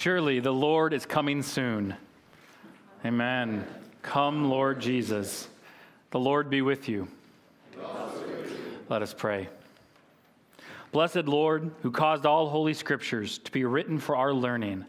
Surely 0.00 0.38
the 0.38 0.52
Lord 0.52 0.92
is 0.92 1.04
coming 1.04 1.42
soon. 1.42 1.92
Amen. 3.04 3.66
Come, 4.00 4.48
Lord 4.48 4.80
Jesus. 4.80 5.48
The 6.12 6.20
Lord 6.20 6.48
be 6.48 6.62
with 6.62 6.88
you. 6.88 7.08
Let 8.88 9.02
us 9.02 9.12
pray. 9.12 9.48
Blessed 10.92 11.24
Lord, 11.24 11.72
who 11.82 11.90
caused 11.90 12.26
all 12.26 12.48
holy 12.48 12.74
scriptures 12.74 13.38
to 13.38 13.50
be 13.50 13.64
written 13.64 13.98
for 13.98 14.14
our 14.14 14.32
learning, 14.32 14.84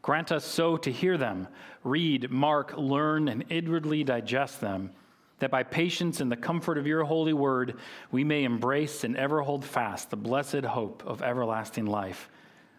grant 0.00 0.32
us 0.32 0.46
so 0.46 0.78
to 0.78 0.90
hear 0.90 1.18
them, 1.18 1.46
read, 1.84 2.30
mark, 2.30 2.72
learn, 2.74 3.28
and 3.28 3.44
inwardly 3.50 4.02
digest 4.02 4.62
them, 4.62 4.90
that 5.40 5.50
by 5.50 5.62
patience 5.62 6.22
and 6.22 6.32
the 6.32 6.36
comfort 6.36 6.78
of 6.78 6.86
your 6.86 7.04
holy 7.04 7.34
word 7.34 7.76
we 8.10 8.24
may 8.24 8.44
embrace 8.44 9.04
and 9.04 9.14
ever 9.14 9.42
hold 9.42 9.62
fast 9.62 10.08
the 10.08 10.16
blessed 10.16 10.64
hope 10.64 11.02
of 11.06 11.20
everlasting 11.20 11.84
life 11.84 12.30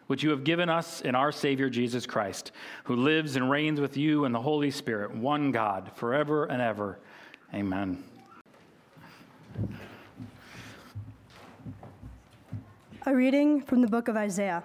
which 0.09 0.23
you 0.23 0.31
have 0.31 0.43
given 0.43 0.69
us 0.69 1.01
in 1.01 1.13
our 1.13 1.31
Savior 1.31 1.69
Jesus 1.69 2.07
Christ, 2.07 2.51
who 2.85 2.95
lives 2.95 3.35
and 3.35 3.51
reigns 3.51 3.79
with 3.79 3.95
you 3.95 4.25
in 4.25 4.31
the 4.31 4.41
Holy 4.41 4.71
Spirit, 4.71 5.15
one 5.15 5.51
God, 5.51 5.91
forever 5.93 6.45
and 6.45 6.59
ever. 6.59 6.97
Amen. 7.53 8.03
A 13.05 13.15
reading 13.15 13.61
from 13.61 13.81
the 13.81 13.87
book 13.87 14.07
of 14.07 14.17
Isaiah. 14.17 14.63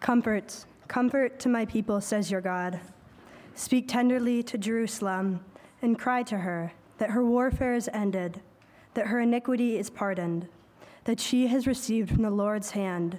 Comfort, 0.00 0.64
comfort 0.88 1.38
to 1.40 1.50
my 1.50 1.66
people, 1.66 2.00
says 2.00 2.30
your 2.30 2.40
God. 2.40 2.80
Speak 3.54 3.88
tenderly 3.88 4.42
to 4.44 4.56
Jerusalem 4.56 5.44
and 5.82 5.98
cry 5.98 6.22
to 6.22 6.38
her 6.38 6.72
that 6.96 7.10
her 7.10 7.22
warfare 7.22 7.74
is 7.74 7.90
ended, 7.92 8.40
that 8.94 9.08
her 9.08 9.20
iniquity 9.20 9.76
is 9.76 9.90
pardoned, 9.90 10.48
that 11.04 11.20
she 11.20 11.48
has 11.48 11.66
received 11.66 12.08
from 12.08 12.22
the 12.22 12.30
Lord's 12.30 12.70
hand 12.70 13.18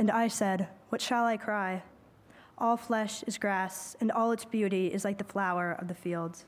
And 0.00 0.10
I 0.10 0.28
said, 0.28 0.66
What 0.88 1.02
shall 1.02 1.26
I 1.26 1.36
cry? 1.36 1.82
All 2.56 2.78
flesh 2.78 3.22
is 3.24 3.36
grass, 3.36 3.98
and 4.00 4.10
all 4.10 4.32
its 4.32 4.46
beauty 4.46 4.86
is 4.86 5.04
like 5.04 5.18
the 5.18 5.24
flower 5.24 5.76
of 5.78 5.88
the 5.88 5.94
fields. 5.94 6.46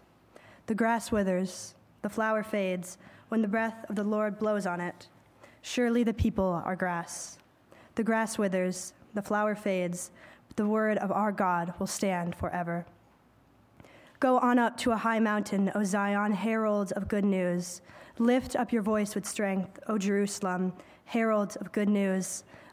The 0.69 0.75
grass 0.75 1.12
withers, 1.12 1.75
the 2.00 2.08
flower 2.08 2.42
fades, 2.42 2.97
when 3.28 3.42
the 3.42 3.48
breath 3.48 3.84
of 3.91 3.95
the 3.95 4.05
Lord 4.05 4.39
blows 4.39 4.64
on 4.64 4.80
it. 4.80 5.06
Surely 5.61 6.03
the 6.03 6.14
people 6.14 6.62
are 6.64 6.75
grass. 6.75 7.36
The 7.95 8.03
grass 8.03 8.39
withers, 8.39 8.95
the 9.12 9.20
flower 9.20 9.55
fades, 9.55 10.12
but 10.48 10.56
the 10.56 10.64
word 10.64 10.97
of 10.97 11.12
our 11.12 11.30
God 11.30 11.75
will 11.78 11.86
stand 11.86 12.34
forever. 12.34 12.86
Go 14.19 14.39
on 14.39 14.58
up 14.58 14.78
to 14.78 14.92
a 14.92 14.97
high 14.97 15.20
mountain, 15.20 15.70
O 15.75 15.84
Zion, 15.84 16.33
heralds 16.33 16.92
of 16.92 17.06
good 17.06 17.27
news. 17.27 17.83
Lift 18.19 18.56
up 18.56 18.73
your 18.73 18.80
voice 18.80 19.14
with 19.14 19.27
strength, 19.27 19.78
O 19.89 19.98
Jerusalem, 19.98 20.73
heralds 21.05 21.56
of 21.56 21.70
good 21.70 21.91
news. 21.91 22.45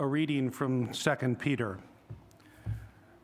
A 0.00 0.06
reading 0.06 0.50
from 0.50 0.88
2 0.92 1.36
Peter. 1.38 1.78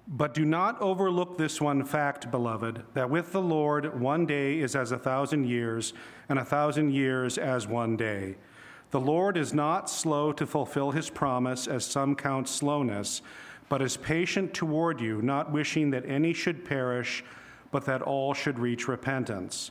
But 0.07 0.35
do 0.35 0.45
not 0.45 0.79
overlook 0.79 1.39
this 1.39 1.59
one 1.59 1.83
fact, 1.83 2.31
beloved, 2.31 2.83
that 2.93 3.09
with 3.09 3.33
the 3.33 3.41
Lord 3.41 3.99
one 3.99 4.27
day 4.27 4.61
is 4.61 4.77
as 4.77 4.93
a 4.93 4.99
thousand 4.99 5.47
years, 5.47 5.95
and 6.29 6.39
a 6.39 6.45
thousand 6.45 6.93
years 6.93 7.39
as 7.39 7.67
one 7.67 7.97
day. 7.97 8.37
The 8.91 9.01
Lord 9.01 9.39
is 9.39 9.55
not 9.55 9.89
slow 9.89 10.33
to 10.35 10.47
fulfill 10.47 10.91
his 10.91 11.09
promise, 11.09 11.67
as 11.67 11.87
some 11.87 12.15
count 12.15 12.47
slowness, 12.47 13.23
but 13.71 13.81
is 13.81 13.97
patient 13.97 14.53
toward 14.53 15.01
you, 15.01 15.23
not 15.23 15.51
wishing 15.51 15.89
that 15.93 16.05
any 16.07 16.35
should 16.35 16.63
perish, 16.63 17.25
but 17.71 17.87
that 17.87 18.03
all 18.03 18.35
should 18.35 18.59
reach 18.59 18.87
repentance. 18.87 19.71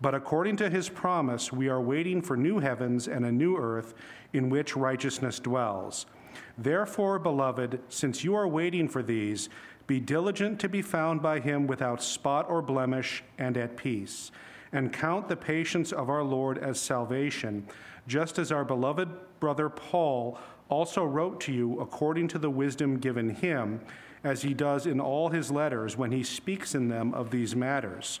But 0.00 0.14
according 0.14 0.56
to 0.56 0.70
his 0.70 0.88
promise, 0.88 1.52
we 1.52 1.68
are 1.68 1.80
waiting 1.80 2.20
for 2.20 2.36
new 2.36 2.58
heavens 2.58 3.08
and 3.08 3.24
a 3.24 3.32
new 3.32 3.56
earth 3.56 3.94
in 4.32 4.50
which 4.50 4.76
righteousness 4.76 5.38
dwells. 5.38 6.06
Therefore, 6.58 7.18
beloved, 7.18 7.80
since 7.88 8.22
you 8.22 8.34
are 8.34 8.48
waiting 8.48 8.88
for 8.88 9.02
these, 9.02 9.48
be 9.86 10.00
diligent 10.00 10.60
to 10.60 10.68
be 10.68 10.82
found 10.82 11.22
by 11.22 11.40
him 11.40 11.66
without 11.66 12.02
spot 12.02 12.46
or 12.48 12.60
blemish 12.60 13.22
and 13.38 13.56
at 13.56 13.76
peace. 13.76 14.32
And 14.72 14.92
count 14.92 15.28
the 15.28 15.36
patience 15.36 15.92
of 15.92 16.10
our 16.10 16.24
Lord 16.24 16.58
as 16.58 16.80
salvation, 16.80 17.66
just 18.06 18.38
as 18.38 18.52
our 18.52 18.64
beloved 18.64 19.08
brother 19.40 19.68
Paul 19.68 20.38
also 20.68 21.04
wrote 21.04 21.40
to 21.42 21.52
you 21.52 21.80
according 21.80 22.28
to 22.28 22.38
the 22.38 22.50
wisdom 22.50 22.98
given 22.98 23.30
him, 23.30 23.80
as 24.24 24.42
he 24.42 24.52
does 24.52 24.86
in 24.86 25.00
all 25.00 25.28
his 25.28 25.52
letters 25.52 25.96
when 25.96 26.10
he 26.10 26.24
speaks 26.24 26.74
in 26.74 26.88
them 26.88 27.14
of 27.14 27.30
these 27.30 27.54
matters. 27.54 28.20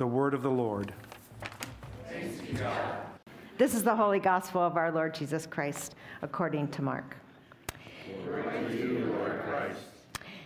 The 0.00 0.06
word 0.06 0.32
of 0.32 0.40
the 0.40 0.50
Lord. 0.50 0.94
This 3.58 3.74
is 3.74 3.82
the 3.82 3.94
holy 3.94 4.18
gospel 4.18 4.62
of 4.62 4.78
our 4.78 4.90
Lord 4.90 5.12
Jesus 5.12 5.44
Christ, 5.44 5.94
according 6.22 6.68
to 6.68 6.80
Mark. 6.80 7.18
To 8.06 8.74
you, 8.74 9.14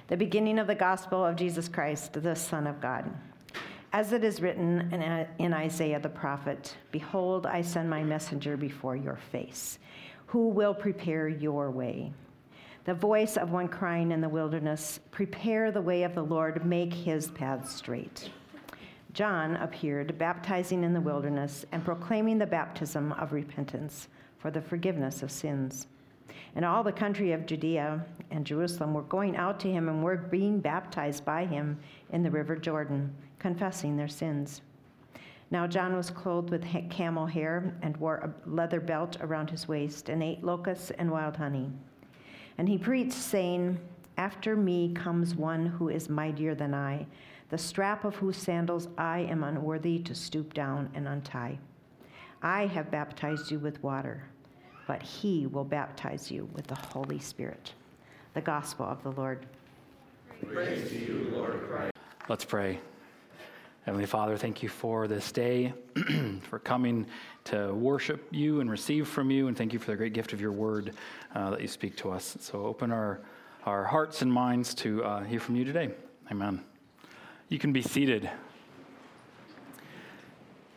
the 0.08 0.16
beginning 0.16 0.58
of 0.58 0.66
the 0.66 0.74
gospel 0.74 1.24
of 1.24 1.36
Jesus 1.36 1.68
Christ, 1.68 2.14
the 2.14 2.34
Son 2.34 2.66
of 2.66 2.80
God. 2.80 3.08
As 3.92 4.12
it 4.12 4.24
is 4.24 4.42
written 4.42 4.92
in 5.38 5.54
Isaiah 5.54 6.00
the 6.00 6.08
prophet 6.08 6.76
Behold, 6.90 7.46
I 7.46 7.62
send 7.62 7.88
my 7.88 8.02
messenger 8.02 8.56
before 8.56 8.96
your 8.96 9.20
face, 9.30 9.78
who 10.26 10.48
will 10.48 10.74
prepare 10.74 11.28
your 11.28 11.70
way. 11.70 12.12
The 12.86 12.94
voice 12.94 13.36
of 13.36 13.52
one 13.52 13.68
crying 13.68 14.10
in 14.10 14.20
the 14.20 14.28
wilderness, 14.28 14.98
Prepare 15.12 15.70
the 15.70 15.80
way 15.80 16.02
of 16.02 16.16
the 16.16 16.24
Lord, 16.24 16.66
make 16.66 16.92
his 16.92 17.30
path 17.30 17.70
straight. 17.70 18.30
John 19.14 19.54
appeared 19.56 20.18
baptizing 20.18 20.82
in 20.82 20.92
the 20.92 21.00
wilderness 21.00 21.64
and 21.70 21.84
proclaiming 21.84 22.36
the 22.36 22.46
baptism 22.46 23.12
of 23.12 23.32
repentance 23.32 24.08
for 24.38 24.50
the 24.50 24.60
forgiveness 24.60 25.22
of 25.22 25.30
sins. 25.30 25.86
And 26.56 26.64
all 26.64 26.82
the 26.82 26.90
country 26.90 27.30
of 27.30 27.46
Judea 27.46 28.04
and 28.32 28.44
Jerusalem 28.44 28.92
were 28.92 29.02
going 29.02 29.36
out 29.36 29.60
to 29.60 29.70
him 29.70 29.88
and 29.88 30.02
were 30.02 30.16
being 30.16 30.58
baptized 30.58 31.24
by 31.24 31.46
him 31.46 31.78
in 32.10 32.24
the 32.24 32.30
river 32.30 32.56
Jordan, 32.56 33.14
confessing 33.38 33.96
their 33.96 34.08
sins. 34.08 34.62
Now 35.52 35.68
John 35.68 35.96
was 35.96 36.10
clothed 36.10 36.50
with 36.50 36.66
camel 36.90 37.26
hair 37.26 37.76
and 37.82 37.96
wore 37.98 38.16
a 38.16 38.50
leather 38.50 38.80
belt 38.80 39.16
around 39.20 39.48
his 39.48 39.68
waist 39.68 40.08
and 40.08 40.24
ate 40.24 40.42
locusts 40.42 40.90
and 40.90 41.08
wild 41.08 41.36
honey. 41.36 41.70
And 42.58 42.68
he 42.68 42.78
preached, 42.78 43.12
saying, 43.12 43.78
After 44.16 44.56
me 44.56 44.92
comes 44.92 45.36
one 45.36 45.66
who 45.66 45.88
is 45.88 46.08
mightier 46.08 46.56
than 46.56 46.74
I 46.74 47.06
the 47.50 47.58
strap 47.58 48.04
of 48.04 48.16
whose 48.16 48.36
sandals 48.36 48.88
I 48.96 49.20
am 49.20 49.44
unworthy 49.44 49.98
to 50.00 50.14
stoop 50.14 50.54
down 50.54 50.90
and 50.94 51.06
untie. 51.06 51.58
I 52.42 52.66
have 52.66 52.90
baptized 52.90 53.50
you 53.50 53.58
with 53.58 53.82
water, 53.82 54.24
but 54.86 55.02
he 55.02 55.46
will 55.46 55.64
baptize 55.64 56.30
you 56.30 56.48
with 56.52 56.66
the 56.66 56.74
Holy 56.74 57.18
Spirit. 57.18 57.72
The 58.34 58.40
gospel 58.40 58.86
of 58.86 59.02
the 59.02 59.12
Lord. 59.12 59.46
Praise 60.52 60.88
to 60.90 60.98
you, 60.98 61.30
Lord 61.32 61.60
Christ. 61.68 61.92
Let's 62.28 62.44
pray. 62.44 62.80
Heavenly 63.84 64.06
Father, 64.06 64.36
thank 64.38 64.62
you 64.62 64.68
for 64.70 65.06
this 65.06 65.30
day, 65.30 65.74
for 66.48 66.58
coming 66.58 67.06
to 67.44 67.74
worship 67.74 68.26
you 68.30 68.60
and 68.60 68.70
receive 68.70 69.06
from 69.06 69.30
you, 69.30 69.48
and 69.48 69.56
thank 69.56 69.74
you 69.74 69.78
for 69.78 69.90
the 69.90 69.96
great 69.96 70.14
gift 70.14 70.32
of 70.32 70.40
your 70.40 70.52
word 70.52 70.94
uh, 71.34 71.50
that 71.50 71.60
you 71.60 71.68
speak 71.68 71.94
to 71.96 72.10
us. 72.10 72.36
So 72.40 72.64
open 72.64 72.90
our, 72.90 73.20
our 73.64 73.84
hearts 73.84 74.22
and 74.22 74.32
minds 74.32 74.74
to 74.76 75.04
uh, 75.04 75.22
hear 75.24 75.38
from 75.38 75.56
you 75.56 75.66
today. 75.66 75.90
Amen. 76.30 76.64
You 77.54 77.60
can 77.60 77.72
be 77.72 77.82
seated. 77.82 78.28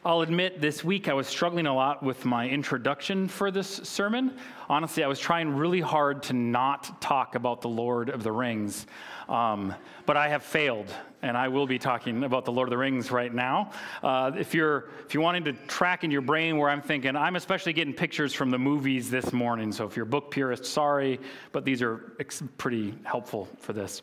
I'll 0.06 0.22
admit 0.22 0.62
this 0.62 0.84
week 0.84 1.08
I 1.08 1.14
was 1.16 1.26
struggling 1.26 1.66
a 1.66 1.74
lot 1.74 2.04
with 2.04 2.24
my 2.24 2.48
introduction 2.48 3.28
for 3.28 3.50
this 3.50 3.68
sermon. 3.78 4.38
Honestly, 4.70 5.04
I 5.04 5.08
was 5.08 5.18
trying 5.18 5.56
really 5.56 5.82
hard 5.82 6.22
to 6.24 6.34
not 6.34 7.02
talk 7.02 7.34
about 7.34 7.62
the 7.62 7.68
Lord 7.68 8.10
of 8.12 8.22
the 8.22 8.32
Rings, 8.32 8.86
um, 9.28 9.74
but 10.06 10.18
I 10.18 10.30
have 10.30 10.44
failed 10.44 10.94
and 11.28 11.38
I 11.38 11.50
will 11.50 11.68
be 11.68 11.78
talking 11.78 12.24
about 12.24 12.46
the 12.46 12.52
Lord 12.54 12.70
of 12.70 12.72
the 12.72 12.78
Rings 12.78 13.12
right 13.12 13.34
now. 13.34 13.72
Uh, 14.02 14.32
if 14.38 14.54
you're 14.54 14.86
if 15.06 15.14
you 15.14 15.20
wanting 15.20 15.44
to 15.44 15.54
track 15.68 16.06
in 16.06 16.12
your 16.12 16.22
brain 16.22 16.58
where 16.58 16.70
I'm 16.70 16.82
thinking, 16.82 17.16
I'm 17.16 17.36
especially 17.36 17.74
getting 17.74 17.94
pictures 17.94 18.34
from 18.34 18.50
the 18.50 18.58
movies 18.58 19.10
this 19.10 19.34
morning. 19.34 19.72
So 19.74 19.86
if 19.86 19.98
you're 19.98 20.06
a 20.06 20.10
book 20.10 20.32
purist, 20.32 20.66
sorry, 20.66 21.20
but 21.52 21.66
these 21.66 21.82
are 21.82 22.14
ex- 22.20 22.44
pretty 22.58 22.94
helpful 23.04 23.50
for 23.60 23.74
this. 23.74 24.02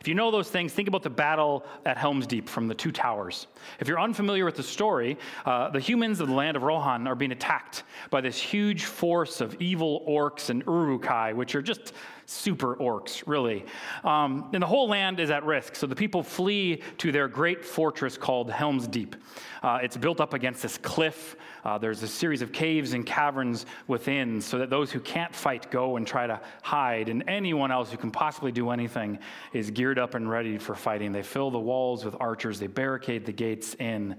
If 0.00 0.08
you 0.08 0.14
know 0.14 0.30
those 0.30 0.50
things, 0.50 0.72
think 0.72 0.88
about 0.88 1.02
the 1.02 1.10
battle 1.10 1.64
at 1.84 1.96
Helm's 1.96 2.26
Deep 2.26 2.48
from 2.48 2.68
the 2.68 2.74
Two 2.74 2.92
Towers. 2.92 3.46
If 3.80 3.88
you're 3.88 4.00
unfamiliar 4.00 4.44
with 4.44 4.56
the 4.56 4.62
story, 4.62 5.18
uh, 5.44 5.70
the 5.70 5.80
humans 5.80 6.20
of 6.20 6.28
the 6.28 6.34
land 6.34 6.56
of 6.56 6.62
Rohan 6.62 7.06
are 7.06 7.14
being 7.14 7.32
attacked 7.32 7.84
by 8.10 8.20
this 8.20 8.38
huge 8.38 8.84
force 8.84 9.40
of 9.40 9.54
evil 9.60 10.04
orcs 10.08 10.50
and 10.50 10.62
Uruk-hai, 10.66 11.32
which 11.32 11.54
are 11.54 11.62
just 11.62 11.92
super 12.26 12.76
orcs, 12.76 13.22
really. 13.26 13.64
Um, 14.04 14.50
and 14.52 14.62
the 14.62 14.66
whole 14.66 14.88
land 14.88 15.20
is 15.20 15.30
at 15.30 15.44
risk. 15.44 15.76
So 15.76 15.86
the 15.86 15.94
people 15.94 16.22
flee 16.22 16.82
to 16.98 17.12
their 17.12 17.28
great 17.28 17.64
fortress 17.64 18.18
called 18.18 18.50
Helm's 18.50 18.86
Deep. 18.88 19.16
Uh, 19.62 19.78
it's 19.82 19.96
built 19.96 20.20
up 20.20 20.34
against 20.34 20.62
this 20.62 20.76
cliff. 20.76 21.36
Uh, 21.64 21.78
there's 21.78 22.02
a 22.02 22.08
series 22.08 22.42
of 22.42 22.52
caves 22.52 22.92
and 22.92 23.04
caverns 23.06 23.66
within 23.88 24.40
so 24.40 24.58
that 24.58 24.70
those 24.70 24.92
who 24.92 25.00
can't 25.00 25.34
fight 25.34 25.70
go 25.70 25.96
and 25.96 26.06
try 26.06 26.26
to 26.26 26.40
hide. 26.62 27.08
And 27.08 27.24
anyone 27.28 27.72
else 27.72 27.90
who 27.90 27.96
can 27.96 28.10
possibly 28.10 28.52
do 28.52 28.70
anything 28.70 29.18
is 29.52 29.70
geared 29.70 29.98
up 29.98 30.14
and 30.14 30.28
ready 30.28 30.58
for 30.58 30.74
fighting. 30.74 31.12
They 31.12 31.22
fill 31.22 31.50
the 31.50 31.58
walls 31.58 32.04
with 32.04 32.14
archers, 32.20 32.60
they 32.60 32.66
barricade 32.66 33.24
the 33.24 33.32
gates 33.32 33.74
in. 33.74 34.16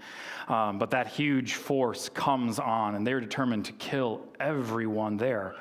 Um, 0.48 0.78
but 0.78 0.92
that 0.92 1.08
huge 1.08 1.54
force 1.56 2.10
comes 2.10 2.60
on, 2.60 2.96
and 2.96 3.06
they're 3.06 3.22
determined 3.22 3.66
to 3.66 3.74
kill 3.74 4.22
everyone 4.40 5.18
there. 5.18 5.56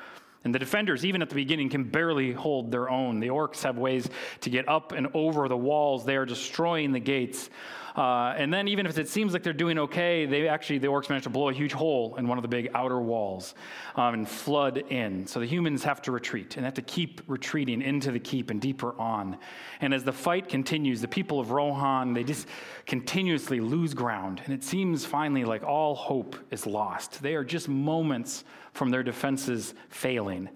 And 0.47 0.55
the 0.55 0.59
defenders, 0.59 1.03
even 1.03 1.21
at 1.21 1.27
the 1.27 1.35
beginning, 1.35 1.67
can 1.67 1.83
barely 1.83 2.31
hold 2.31 2.71
their 2.71 2.89
own. 2.89 3.19
The 3.19 3.27
orcs 3.27 3.63
have 3.63 3.77
ways 3.77 4.09
to 4.39 4.49
get 4.49 4.69
up 4.69 4.93
and 4.93 5.09
over 5.13 5.49
the 5.49 5.57
walls. 5.57 6.05
They 6.05 6.15
are 6.15 6.25
destroying 6.25 6.93
the 6.93 7.01
gates. 7.01 7.49
Uh, 7.97 8.35
and 8.37 8.53
then, 8.53 8.67
even 8.67 8.85
if 8.85 8.95
it 8.99 9.09
seems 9.09 9.33
like 9.33 9.41
they're 9.41 9.51
doing 9.51 9.79
okay, 9.79 10.27
they 10.27 10.47
actually, 10.47 10.77
the 10.77 10.85
orcs 10.85 11.09
manage 11.09 11.23
to 11.23 11.31
blow 11.31 11.49
a 11.49 11.53
huge 11.53 11.73
hole 11.73 12.15
in 12.17 12.27
one 12.27 12.37
of 12.37 12.43
the 12.43 12.47
big 12.47 12.69
outer 12.75 12.99
walls 13.01 13.55
um, 13.95 14.13
and 14.13 14.29
flood 14.29 14.77
in. 14.89 15.25
So 15.25 15.39
the 15.39 15.47
humans 15.47 15.83
have 15.83 15.99
to 16.03 16.11
retreat 16.11 16.57
and 16.57 16.65
have 16.65 16.75
to 16.75 16.83
keep 16.83 17.21
retreating 17.25 17.81
into 17.81 18.11
the 18.11 18.19
keep 18.19 18.51
and 18.51 18.61
deeper 18.61 18.93
on. 19.01 19.37
And 19.81 19.95
as 19.95 20.03
the 20.03 20.13
fight 20.13 20.47
continues, 20.47 21.01
the 21.01 21.07
people 21.07 21.39
of 21.39 21.49
Rohan, 21.49 22.13
they 22.13 22.23
just 22.23 22.47
continuously 22.85 23.59
lose 23.59 23.95
ground. 23.95 24.41
And 24.45 24.53
it 24.53 24.63
seems 24.63 25.03
finally 25.03 25.43
like 25.43 25.63
all 25.63 25.95
hope 25.95 26.35
is 26.51 26.67
lost. 26.67 27.23
They 27.23 27.33
are 27.33 27.43
just 27.43 27.67
moments 27.67 28.43
from 28.73 28.91
their 28.91 29.01
defenses 29.01 29.73
failing. 29.89 30.49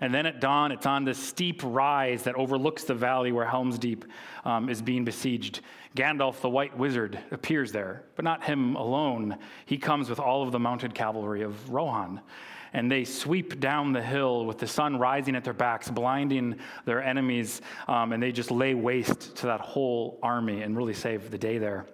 And 0.00 0.14
then 0.14 0.24
at 0.26 0.40
dawn, 0.40 0.72
it's 0.72 0.86
on 0.86 1.04
this 1.04 1.18
steep 1.18 1.60
rise 1.62 2.22
that 2.22 2.34
overlooks 2.34 2.84
the 2.84 2.94
valley 2.94 3.32
where 3.32 3.44
Helm's 3.44 3.78
Deep 3.78 4.04
um, 4.44 4.68
is 4.68 4.80
being 4.80 5.04
besieged. 5.04 5.60
Gandalf 5.94 6.40
the 6.40 6.48
White 6.48 6.76
Wizard 6.76 7.18
appears 7.30 7.72
there, 7.72 8.04
but 8.16 8.24
not 8.24 8.42
him 8.42 8.76
alone. 8.76 9.36
He 9.66 9.76
comes 9.76 10.08
with 10.08 10.18
all 10.18 10.42
of 10.42 10.52
the 10.52 10.58
mounted 10.58 10.94
cavalry 10.94 11.42
of 11.42 11.70
Rohan. 11.70 12.20
And 12.72 12.90
they 12.90 13.04
sweep 13.04 13.58
down 13.58 13.92
the 13.92 14.02
hill 14.02 14.46
with 14.46 14.58
the 14.58 14.66
sun 14.66 14.96
rising 14.96 15.34
at 15.34 15.42
their 15.42 15.52
backs, 15.52 15.90
blinding 15.90 16.60
their 16.84 17.02
enemies, 17.02 17.60
um, 17.88 18.12
and 18.12 18.22
they 18.22 18.30
just 18.30 18.52
lay 18.52 18.74
waste 18.74 19.36
to 19.38 19.46
that 19.46 19.60
whole 19.60 20.20
army 20.22 20.62
and 20.62 20.76
really 20.76 20.94
save 20.94 21.30
the 21.32 21.38
day 21.38 21.58
there. 21.58 21.86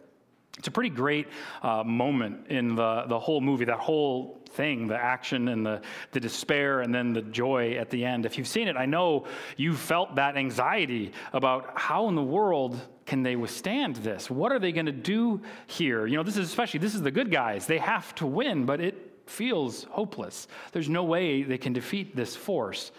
It's 0.59 0.69
a 0.69 0.71
pretty 0.71 0.91
great 0.91 1.29
uh, 1.63 1.85
moment 1.85 2.47
in 2.49 2.75
the, 2.75 3.05
the 3.09 3.19
whole 3.19 3.41
movie, 3.41 3.67
that 3.67 3.79
whole 3.79 4.41
thing 4.51 4.87
the 4.87 4.97
action 4.97 5.49
and 5.49 5.67
the, 5.67 5.83
the 6.13 6.21
despair 6.21 6.81
and 6.81 6.95
then 6.95 7.13
the 7.13 7.21
joy 7.23 7.75
at 7.75 7.91
the 7.91 8.05
end. 8.05 8.25
If 8.25 8.39
you've 8.39 8.49
seen 8.49 8.69
it, 8.69 8.77
I 8.77 8.87
know 8.87 9.27
you 9.57 9.75
felt 9.75 10.15
that 10.17 10.37
anxiety 10.37 11.13
about 11.35 11.79
how 11.79 12.09
in 12.09 12.15
the 12.15 12.23
world 12.23 12.81
can 13.05 13.23
they 13.23 13.37
withstand 13.37 13.97
this? 13.97 14.31
What 14.31 14.51
are 14.51 14.59
they 14.59 14.73
going 14.73 14.87
to 14.87 14.93
do 14.93 15.41
here? 15.67 16.07
You 16.07 16.17
know, 16.17 16.23
this 16.23 16.37
is 16.37 16.49
especially, 16.49 16.81
this 16.81 16.95
is 16.95 17.03
the 17.03 17.11
good 17.11 17.31
guys. 17.31 17.67
They 17.67 17.79
have 17.79 18.15
to 18.17 18.27
win, 18.27 18.67
but 18.67 18.81
it 18.81 19.13
feels 19.27 19.85
hopeless. 19.85 20.49
There's 20.73 20.89
no 20.89 21.05
way 21.05 21.43
they 21.43 21.59
can 21.59 21.73
defeat 21.73 22.17
this 22.17 22.35
force. 22.35 22.93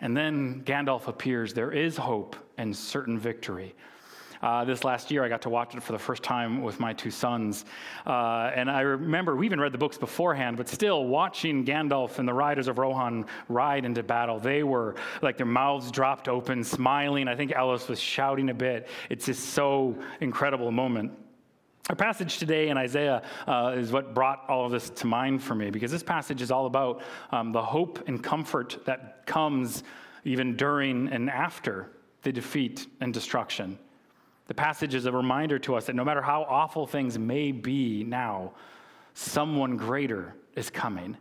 And 0.00 0.16
then 0.16 0.62
Gandalf 0.64 1.08
appears. 1.08 1.52
There 1.52 1.72
is 1.72 1.96
hope 1.96 2.36
and 2.56 2.74
certain 2.74 3.18
victory. 3.18 3.74
Uh, 4.42 4.64
this 4.64 4.84
last 4.84 5.10
year, 5.10 5.24
I 5.24 5.28
got 5.28 5.42
to 5.42 5.50
watch 5.50 5.74
it 5.74 5.82
for 5.82 5.92
the 5.92 5.98
first 5.98 6.22
time 6.22 6.62
with 6.62 6.80
my 6.80 6.92
two 6.92 7.10
sons. 7.10 7.64
Uh, 8.06 8.50
and 8.54 8.70
I 8.70 8.80
remember, 8.80 9.36
we 9.36 9.46
even 9.46 9.60
read 9.60 9.72
the 9.72 9.78
books 9.78 9.98
beforehand, 9.98 10.56
but 10.56 10.68
still 10.68 11.06
watching 11.06 11.64
Gandalf 11.64 12.18
and 12.18 12.28
the 12.28 12.34
riders 12.34 12.68
of 12.68 12.78
Rohan 12.78 13.26
ride 13.48 13.84
into 13.84 14.02
battle, 14.02 14.38
they 14.38 14.62
were 14.62 14.96
like 15.22 15.36
their 15.36 15.46
mouths 15.46 15.90
dropped 15.90 16.28
open, 16.28 16.62
smiling. 16.64 17.28
I 17.28 17.36
think 17.36 17.52
Ellis 17.52 17.88
was 17.88 18.00
shouting 18.00 18.50
a 18.50 18.54
bit. 18.54 18.88
It's 19.10 19.26
just 19.26 19.50
so 19.50 19.96
incredible 20.20 20.70
moment. 20.70 21.12
Our 21.88 21.94
passage 21.94 22.38
today 22.38 22.68
in 22.68 22.76
Isaiah 22.76 23.22
uh, 23.46 23.74
is 23.76 23.92
what 23.92 24.12
brought 24.12 24.44
all 24.48 24.66
of 24.66 24.72
this 24.72 24.90
to 24.90 25.06
mind 25.06 25.40
for 25.40 25.54
me 25.54 25.70
because 25.70 25.92
this 25.92 26.02
passage 26.02 26.42
is 26.42 26.50
all 26.50 26.66
about 26.66 27.02
um, 27.30 27.52
the 27.52 27.62
hope 27.62 28.08
and 28.08 28.20
comfort 28.20 28.78
that 28.86 29.24
comes 29.24 29.84
even 30.24 30.56
during 30.56 31.06
and 31.08 31.30
after 31.30 31.92
the 32.22 32.32
defeat 32.32 32.88
and 33.00 33.14
destruction. 33.14 33.78
The 34.48 34.54
passage 34.54 34.94
is 34.94 35.06
a 35.06 35.12
reminder 35.12 35.58
to 35.60 35.74
us 35.74 35.86
that 35.86 35.96
no 35.96 36.04
matter 36.04 36.22
how 36.22 36.42
awful 36.42 36.86
things 36.86 37.18
may 37.18 37.52
be 37.52 38.04
now, 38.04 38.52
someone 39.14 39.76
greater 39.76 40.34
is 40.54 40.70
coming. 40.70 41.16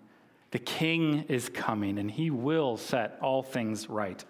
The 0.52 0.60
king 0.60 1.26
is 1.28 1.50
coming, 1.50 1.98
and 1.98 2.10
he 2.10 2.30
will 2.30 2.78
set 2.78 3.18
all 3.22 3.42
things 3.42 3.90
right. 3.90 4.24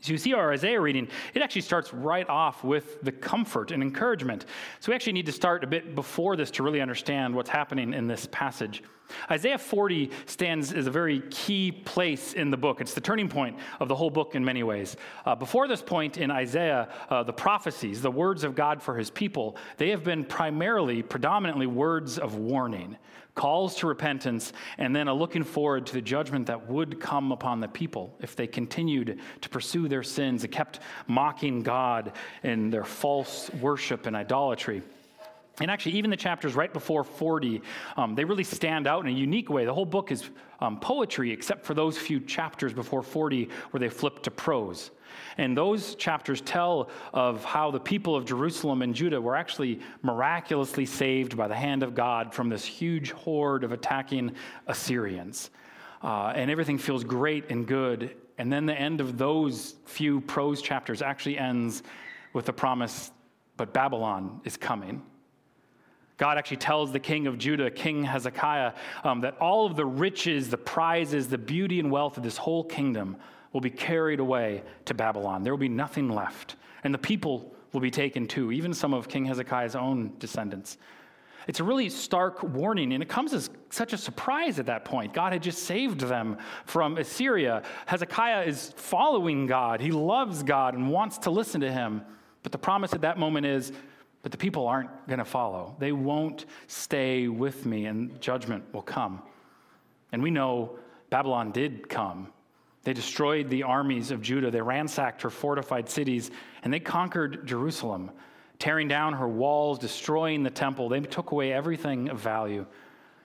So 0.00 0.12
you 0.12 0.18
see 0.18 0.32
our 0.32 0.52
Isaiah 0.52 0.80
reading, 0.80 1.08
it 1.34 1.42
actually 1.42 1.62
starts 1.62 1.92
right 1.92 2.28
off 2.28 2.62
with 2.62 3.02
the 3.02 3.10
comfort 3.10 3.72
and 3.72 3.82
encouragement. 3.82 4.46
So 4.78 4.92
we 4.92 4.94
actually 4.94 5.14
need 5.14 5.26
to 5.26 5.32
start 5.32 5.64
a 5.64 5.66
bit 5.66 5.96
before 5.96 6.36
this 6.36 6.52
to 6.52 6.62
really 6.62 6.80
understand 6.80 7.34
what's 7.34 7.50
happening 7.50 7.92
in 7.92 8.06
this 8.06 8.28
passage. 8.30 8.82
Isaiah 9.30 9.58
40 9.58 10.10
stands 10.26 10.72
as 10.72 10.86
a 10.86 10.90
very 10.90 11.22
key 11.30 11.72
place 11.72 12.34
in 12.34 12.50
the 12.50 12.56
book. 12.56 12.80
It's 12.80 12.94
the 12.94 13.00
turning 13.00 13.28
point 13.28 13.58
of 13.80 13.88
the 13.88 13.94
whole 13.94 14.10
book 14.10 14.34
in 14.34 14.44
many 14.44 14.62
ways. 14.62 14.96
Uh, 15.24 15.34
before 15.34 15.66
this 15.66 15.82
point 15.82 16.18
in 16.18 16.30
Isaiah, 16.30 16.88
uh, 17.08 17.22
the 17.22 17.32
prophecies, 17.32 18.02
the 18.02 18.10
words 18.10 18.44
of 18.44 18.54
God 18.54 18.82
for 18.82 18.96
his 18.96 19.10
people, 19.10 19.56
they 19.78 19.90
have 19.90 20.04
been 20.04 20.24
primarily, 20.24 21.02
predominantly 21.02 21.66
words 21.66 22.18
of 22.18 22.36
warning, 22.36 22.96
calls 23.38 23.76
to 23.76 23.86
repentance, 23.86 24.52
and 24.78 24.94
then 24.94 25.06
a 25.06 25.14
looking 25.14 25.44
forward 25.44 25.86
to 25.86 25.92
the 25.92 26.02
judgment 26.02 26.48
that 26.48 26.68
would 26.68 26.98
come 26.98 27.30
upon 27.30 27.60
the 27.60 27.68
people 27.68 28.12
if 28.20 28.34
they 28.34 28.48
continued 28.48 29.20
to 29.40 29.48
pursue 29.48 29.86
their 29.86 30.02
sins 30.02 30.42
and 30.42 30.52
kept 30.52 30.80
mocking 31.06 31.62
God 31.62 32.14
in 32.42 32.68
their 32.68 32.82
false 32.82 33.48
worship 33.60 34.06
and 34.06 34.16
idolatry. 34.16 34.82
And 35.60 35.70
actually, 35.70 35.92
even 35.92 36.10
the 36.10 36.16
chapters 36.16 36.56
right 36.56 36.72
before 36.72 37.04
40, 37.04 37.62
um, 37.96 38.16
they 38.16 38.24
really 38.24 38.42
stand 38.42 38.88
out 38.88 39.06
in 39.06 39.14
a 39.14 39.16
unique 39.16 39.48
way. 39.48 39.64
The 39.64 39.74
whole 39.74 39.86
book 39.86 40.10
is 40.10 40.28
um, 40.58 40.80
poetry, 40.80 41.30
except 41.30 41.64
for 41.64 41.74
those 41.74 41.96
few 41.96 42.18
chapters 42.18 42.72
before 42.72 43.04
40 43.04 43.50
where 43.70 43.78
they 43.78 43.88
flip 43.88 44.20
to 44.24 44.32
prose. 44.32 44.90
And 45.36 45.56
those 45.56 45.94
chapters 45.94 46.40
tell 46.40 46.90
of 47.12 47.44
how 47.44 47.70
the 47.70 47.80
people 47.80 48.16
of 48.16 48.24
Jerusalem 48.24 48.82
and 48.82 48.94
Judah 48.94 49.20
were 49.20 49.36
actually 49.36 49.80
miraculously 50.02 50.86
saved 50.86 51.36
by 51.36 51.48
the 51.48 51.54
hand 51.54 51.82
of 51.82 51.94
God 51.94 52.34
from 52.34 52.48
this 52.48 52.64
huge 52.64 53.12
horde 53.12 53.64
of 53.64 53.72
attacking 53.72 54.34
Assyrians. 54.66 55.50
Uh, 56.02 56.32
and 56.34 56.50
everything 56.50 56.78
feels 56.78 57.04
great 57.04 57.50
and 57.50 57.66
good. 57.66 58.16
And 58.38 58.52
then 58.52 58.66
the 58.66 58.74
end 58.74 59.00
of 59.00 59.18
those 59.18 59.74
few 59.84 60.20
prose 60.20 60.62
chapters 60.62 61.02
actually 61.02 61.38
ends 61.38 61.82
with 62.32 62.46
the 62.46 62.52
promise, 62.52 63.10
but 63.56 63.72
Babylon 63.72 64.40
is 64.44 64.56
coming. 64.56 65.02
God 66.18 66.36
actually 66.36 66.56
tells 66.58 66.92
the 66.92 66.98
king 66.98 67.28
of 67.28 67.38
Judah, 67.38 67.70
King 67.70 68.02
Hezekiah, 68.02 68.72
um, 69.04 69.20
that 69.20 69.38
all 69.38 69.66
of 69.66 69.76
the 69.76 69.86
riches, 69.86 70.50
the 70.50 70.58
prizes, 70.58 71.28
the 71.28 71.38
beauty 71.38 71.78
and 71.78 71.90
wealth 71.90 72.16
of 72.16 72.24
this 72.24 72.36
whole 72.36 72.64
kingdom 72.64 73.16
will 73.52 73.60
be 73.60 73.70
carried 73.70 74.20
away 74.20 74.62
to 74.84 74.94
Babylon. 74.94 75.42
There 75.42 75.52
will 75.52 75.58
be 75.58 75.68
nothing 75.68 76.08
left. 76.08 76.56
And 76.84 76.92
the 76.92 76.98
people 76.98 77.54
will 77.72 77.80
be 77.80 77.90
taken 77.90 78.26
too, 78.26 78.52
even 78.52 78.72
some 78.72 78.94
of 78.94 79.08
King 79.08 79.24
Hezekiah's 79.24 79.76
own 79.76 80.12
descendants. 80.18 80.78
It's 81.46 81.60
a 81.60 81.64
really 81.64 81.88
stark 81.88 82.42
warning, 82.42 82.92
and 82.92 83.02
it 83.02 83.08
comes 83.08 83.32
as 83.32 83.48
such 83.70 83.94
a 83.94 83.98
surprise 83.98 84.58
at 84.58 84.66
that 84.66 84.84
point. 84.84 85.14
God 85.14 85.32
had 85.32 85.42
just 85.42 85.62
saved 85.62 86.00
them 86.00 86.36
from 86.66 86.98
Assyria. 86.98 87.62
Hezekiah 87.86 88.44
is 88.44 88.74
following 88.76 89.46
God, 89.46 89.80
he 89.80 89.90
loves 89.90 90.42
God 90.42 90.74
and 90.74 90.90
wants 90.90 91.18
to 91.18 91.30
listen 91.30 91.62
to 91.62 91.72
him. 91.72 92.02
But 92.42 92.52
the 92.52 92.58
promise 92.58 92.92
at 92.92 93.00
that 93.00 93.18
moment 93.18 93.46
is 93.46 93.72
but 94.22 94.32
the 94.32 94.38
people 94.38 94.66
aren't 94.66 94.90
going 95.06 95.20
to 95.20 95.24
follow. 95.24 95.76
They 95.78 95.92
won't 95.92 96.46
stay 96.66 97.28
with 97.28 97.66
me, 97.66 97.86
and 97.86 98.20
judgment 98.20 98.64
will 98.72 98.82
come. 98.82 99.22
And 100.12 100.22
we 100.22 100.30
know 100.30 100.78
Babylon 101.10 101.52
did 101.52 101.88
come. 101.88 102.32
They 102.88 102.94
destroyed 102.94 103.50
the 103.50 103.64
armies 103.64 104.10
of 104.10 104.22
Judah, 104.22 104.50
they 104.50 104.62
ransacked 104.62 105.20
her 105.20 105.28
fortified 105.28 105.90
cities, 105.90 106.30
and 106.62 106.72
they 106.72 106.80
conquered 106.80 107.46
Jerusalem, 107.46 108.10
tearing 108.58 108.88
down 108.88 109.12
her 109.12 109.28
walls, 109.28 109.78
destroying 109.78 110.42
the 110.42 110.48
temple. 110.48 110.88
They 110.88 111.00
took 111.00 111.32
away 111.32 111.52
everything 111.52 112.08
of 112.08 112.18
value. 112.18 112.64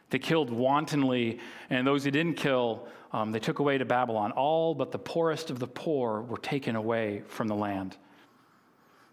They 0.10 0.20
killed 0.20 0.50
wantonly, 0.50 1.40
and 1.70 1.88
those 1.88 2.04
who 2.04 2.12
didn't 2.12 2.34
kill, 2.34 2.90
um, 3.14 3.32
they 3.32 3.40
took 3.40 3.60
away 3.60 3.78
to 3.78 3.86
Babylon. 3.86 4.34
All 4.34 4.76
but 4.76 4.92
the 4.92 5.00
poorest 5.00 5.50
of 5.50 5.60
the 5.60 5.68
poor 5.68 6.24
were 6.24 6.40
taken 6.40 6.76
away 6.76 7.24
from 7.30 7.48
the 7.48 7.56
land. 7.56 7.96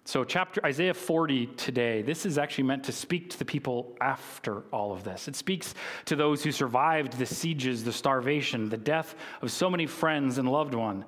So, 0.07 0.25
chapter 0.25 0.65
Isaiah 0.65 0.95
40 0.95 1.47
today, 1.47 2.03
this 2.03 2.25
is 2.25 2.39
actually 2.39 2.65
meant 2.65 2.85
to 2.85 2.93
speak 2.93 3.31
to 3.31 3.39
the 3.39 3.45
people 3.45 3.95
after 4.01 4.63
all 4.73 4.93
of 4.93 5.05
this. 5.05 5.29
It 5.29 5.37
speaks 5.37 5.75
to 6.07 6.17
those 6.17 6.43
who 6.43 6.51
survived 6.51 7.19
the 7.19 7.27
sieges, 7.27 7.85
the 7.85 7.93
starvation, 7.93 8.71
the 8.71 8.79
death 8.79 9.15
of 9.43 9.53
so 9.53 9.69
many 9.69 9.87
friends 9.87 10.39
and 10.39 10.51
loved 10.51 10.75
one, 10.75 11.05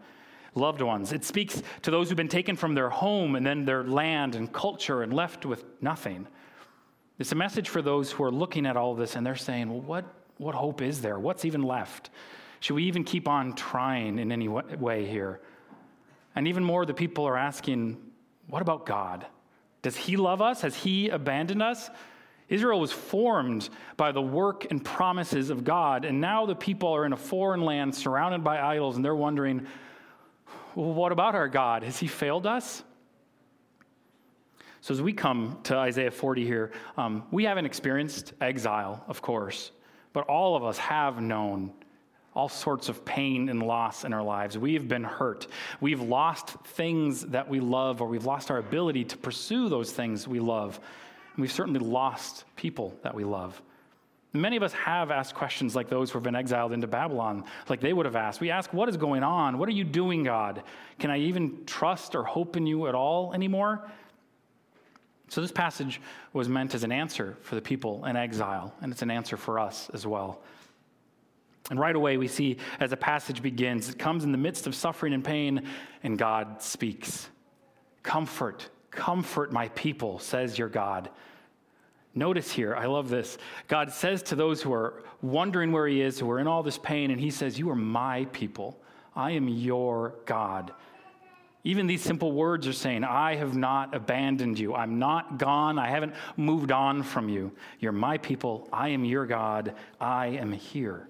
loved 0.55 0.83
ones. 0.83 1.13
It 1.13 1.25
speaks 1.25 1.63
to 1.83 1.91
those 1.91 2.09
who've 2.09 2.17
been 2.17 2.29
taken 2.29 2.55
from 2.55 2.75
their 2.75 2.91
home 2.91 3.35
and 3.35 3.47
then 3.47 3.65
their 3.65 3.83
land 3.83 4.35
and 4.35 4.53
culture 4.53 5.03
and 5.03 5.13
left 5.13 5.47
with 5.47 5.65
nothing. 5.81 6.29
It's 7.19 7.33
a 7.33 7.37
message 7.37 7.71
for 7.71 7.83
those 7.83 8.13
who 8.13 8.25
are 8.25 8.31
looking 8.31 8.67
at 8.67 8.77
all 8.77 8.93
of 8.93 8.99
this 8.99 9.17
and 9.17 9.27
they're 9.27 9.37
saying, 9.37 9.71
well, 9.71 9.81
what, 9.81 10.05
what 10.37 10.55
hope 10.55 10.83
is 10.83 11.01
there? 11.01 11.19
What's 11.19 11.45
even 11.47 11.63
left? 11.63 12.11
Should 12.61 12.75
we 12.75 12.85
even 12.85 13.05
keep 13.05 13.27
on 13.27 13.55
trying 13.55 14.19
in 14.19 14.31
any 14.31 14.49
way 14.49 15.07
here? 15.07 15.41
And 16.37 16.47
even 16.47 16.63
more, 16.63 16.87
the 16.87 16.95
people 16.95 17.25
are 17.27 17.37
asking, 17.37 18.12
what 18.52 18.61
about 18.61 18.85
God? 18.85 19.25
Does 19.80 19.97
he 19.97 20.18
love 20.18 20.42
us? 20.42 20.61
Has 20.61 20.76
he 20.76 21.09
abandoned 21.09 21.62
us? 21.62 21.88
Israel 22.50 22.80
was 22.80 22.92
formed 22.92 23.66
by 23.97 24.12
the 24.12 24.21
work 24.21 24.71
and 24.71 24.85
promises 24.85 25.49
of 25.49 25.64
God, 25.64 26.04
and 26.04 26.21
now 26.21 26.44
the 26.44 26.54
people 26.54 26.90
are 26.90 27.06
in 27.06 27.14
a 27.14 27.16
foreign 27.16 27.62
land 27.62 27.94
surrounded 27.94 28.44
by 28.44 28.61
idols, 28.61 28.97
and 28.97 29.02
they're 29.02 29.14
wondering, 29.14 29.66
well, 30.75 30.92
what 30.92 31.12
about 31.12 31.35
our 31.35 31.49
God? 31.49 31.82
Has 31.82 31.99
he 31.99 32.06
failed 32.06 32.47
us? 32.47 32.82
So, 34.82 34.92
as 34.92 35.00
we 35.00 35.14
come 35.14 35.59
to 35.62 35.76
Isaiah 35.76 36.11
40 36.11 36.44
here, 36.44 36.73
um, 36.99 37.23
we 37.30 37.44
haven't 37.44 37.64
experienced 37.64 38.35
exile, 38.38 39.02
of 39.09 39.23
course, 39.23 39.71
but 40.12 40.26
all 40.28 40.56
of 40.56 40.62
us 40.62 40.76
have 40.76 41.23
known 41.23 41.73
all 42.35 42.49
sorts 42.49 42.89
of 42.89 43.05
pain 43.05 43.49
and 43.49 43.62
loss 43.62 44.05
in 44.05 44.12
our 44.12 44.23
lives. 44.23 44.57
We 44.57 44.75
have 44.75 44.89
been 44.89 45.05
hurt. 45.05 45.47
We've 45.81 46.01
lost 46.01 46.51
things 46.65 47.23
that 47.27 47.49
we 47.49 47.61
love, 47.61 48.01
or 48.01 48.09
we've 48.09 48.25
lost 48.25 48.51
our 48.51 48.59
ability 48.59 49.05
to 49.05 49.17
pursue 49.19 49.69
those 49.69 49.93
things 49.93 50.27
we 50.27 50.41
love. 50.41 50.81
And 51.35 51.43
we've 51.43 51.53
certainly 51.53 51.81
lost 51.81 52.45
people 52.57 52.99
that 53.03 53.15
we 53.15 53.25
love. 53.25 53.61
Many 54.35 54.57
of 54.57 54.62
us 54.62 54.73
have 54.73 55.11
asked 55.11 55.35
questions 55.35 55.77
like 55.77 55.91
those 55.91 56.11
who 56.11 56.15
have 56.15 56.23
been 56.23 56.35
exiled 56.35 56.73
into 56.73 56.87
Babylon, 56.87 57.45
like 57.69 57.81
they 57.81 57.93
would 57.93 58.07
have 58.07 58.17
asked. 58.17 58.41
We 58.41 58.51
ask, 58.51 58.73
What 58.73 58.89
is 58.89 58.97
going 58.97 59.23
on? 59.23 59.59
What 59.59 59.69
are 59.69 59.73
you 59.73 59.85
doing, 59.85 60.23
God? 60.23 60.62
Can 60.99 61.11
I 61.11 61.19
even 61.19 61.67
trust 61.67 62.15
or 62.15 62.25
hope 62.25 62.57
in 62.57 62.67
you 62.67 62.87
at 62.87 62.95
all 62.95 63.35
anymore? 63.35 63.91
So, 65.29 65.43
this 65.43 65.53
passage 65.53 66.01
was 66.33 66.49
meant 66.49 66.75
as 66.75 66.83
an 66.83 66.93
answer 66.93 67.37
for 67.43 67.57
the 67.57 67.61
people 67.61 68.07
in 68.07 68.17
exile, 68.17 68.75
and 68.81 68.91
it's 68.91 69.03
an 69.03 69.11
answer 69.11 69.37
for 69.37 69.59
us 69.59 69.91
as 69.93 70.07
well. 70.07 70.41
And 71.71 71.78
right 71.78 71.95
away, 71.95 72.16
we 72.16 72.28
see 72.28 72.57
as 72.81 72.90
the 72.90 72.97
passage 72.97 73.42
begins, 73.42 73.88
it 73.88 73.99
comes 73.99 74.25
in 74.25 74.33
the 74.33 74.38
midst 74.38 74.66
of 74.66 74.75
suffering 74.75 75.12
and 75.12 75.25
pain, 75.25 75.66
and 76.02 76.19
God 76.19 76.61
speaks. 76.61 77.28
Comfort, 78.02 78.69
comfort 78.90 79.52
my 79.52 79.69
people, 79.69 80.19
says 80.19 80.59
your 80.59 80.69
God. 80.69 81.09
Notice 82.14 82.50
here, 82.50 82.75
I 82.75 82.87
love 82.87 83.09
this. 83.09 83.38
God 83.69 83.90
says 83.90 84.23
to 84.25 84.35
those 84.35 84.61
who 84.61 84.73
are 84.73 85.02
wondering 85.23 85.73
where 85.73 85.87
He 85.87 86.02
is, 86.02 86.19
who 86.19 86.31
are 86.31 86.40
in 86.40 86.47
all 86.47 86.62
this 86.62 86.78
pain, 86.78 87.11
and 87.11 87.21
He 87.21 87.31
says, 87.31 87.59
You 87.59 87.71
are 87.71 87.76
my 87.76 88.26
people. 88.33 88.78
I 89.14 89.33
am 89.33 89.49
your 89.49 90.14
God. 90.26 90.73
Even 91.64 91.87
these 91.87 92.02
simple 92.02 92.33
words 92.33 92.66
are 92.66 92.73
saying, 92.73 93.04
I 93.04 93.37
have 93.37 93.57
not 93.57 93.95
abandoned 93.95 94.59
you. 94.59 94.75
I'm 94.75 94.99
not 94.99 95.38
gone. 95.38 95.78
I 95.78 95.88
haven't 95.88 96.14
moved 96.37 96.73
on 96.73 97.04
from 97.04 97.28
you. 97.28 97.52
You're 97.78 97.92
my 97.92 98.19
people. 98.19 98.69
I 98.73 98.88
am 98.88 99.04
your 99.04 99.26
God. 99.26 99.75
I 100.00 100.26
am 100.26 100.52
here. 100.52 101.09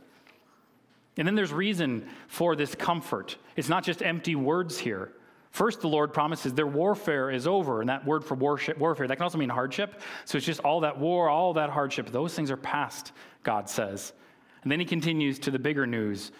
And 1.16 1.26
then 1.26 1.34
there's 1.34 1.52
reason 1.52 2.08
for 2.26 2.56
this 2.56 2.74
comfort. 2.74 3.36
It's 3.56 3.68
not 3.68 3.84
just 3.84 4.02
empty 4.02 4.34
words 4.34 4.78
here. 4.78 5.12
First, 5.50 5.82
the 5.82 5.88
Lord 5.88 6.14
promises 6.14 6.54
their 6.54 6.66
warfare 6.66 7.30
is 7.30 7.46
over, 7.46 7.80
and 7.80 7.90
that 7.90 8.06
word 8.06 8.24
for 8.24 8.34
worship, 8.34 8.78
warfare, 8.78 9.06
that 9.06 9.16
can 9.16 9.22
also 9.22 9.36
mean 9.36 9.50
hardship. 9.50 10.00
So 10.24 10.38
it's 10.38 10.46
just 10.46 10.60
all 10.60 10.80
that 10.80 10.98
war, 10.98 11.28
all 11.28 11.52
that 11.54 11.68
hardship, 11.68 12.10
those 12.10 12.32
things 12.32 12.50
are 12.50 12.56
past, 12.56 13.12
God 13.42 13.68
says. 13.68 14.14
And 14.62 14.72
then 14.72 14.80
he 14.80 14.86
continues 14.86 15.38
to 15.40 15.50
the 15.50 15.58
bigger 15.58 15.86
news 15.86 16.32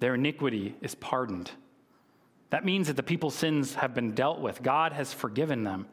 their 0.00 0.14
iniquity 0.14 0.76
is 0.80 0.94
pardoned. 0.94 1.50
That 2.50 2.64
means 2.64 2.86
that 2.86 2.96
the 2.96 3.02
people's 3.02 3.34
sins 3.34 3.74
have 3.74 3.94
been 3.94 4.12
dealt 4.12 4.40
with, 4.40 4.62
God 4.62 4.92
has 4.92 5.12
forgiven 5.12 5.64
them. 5.64 5.86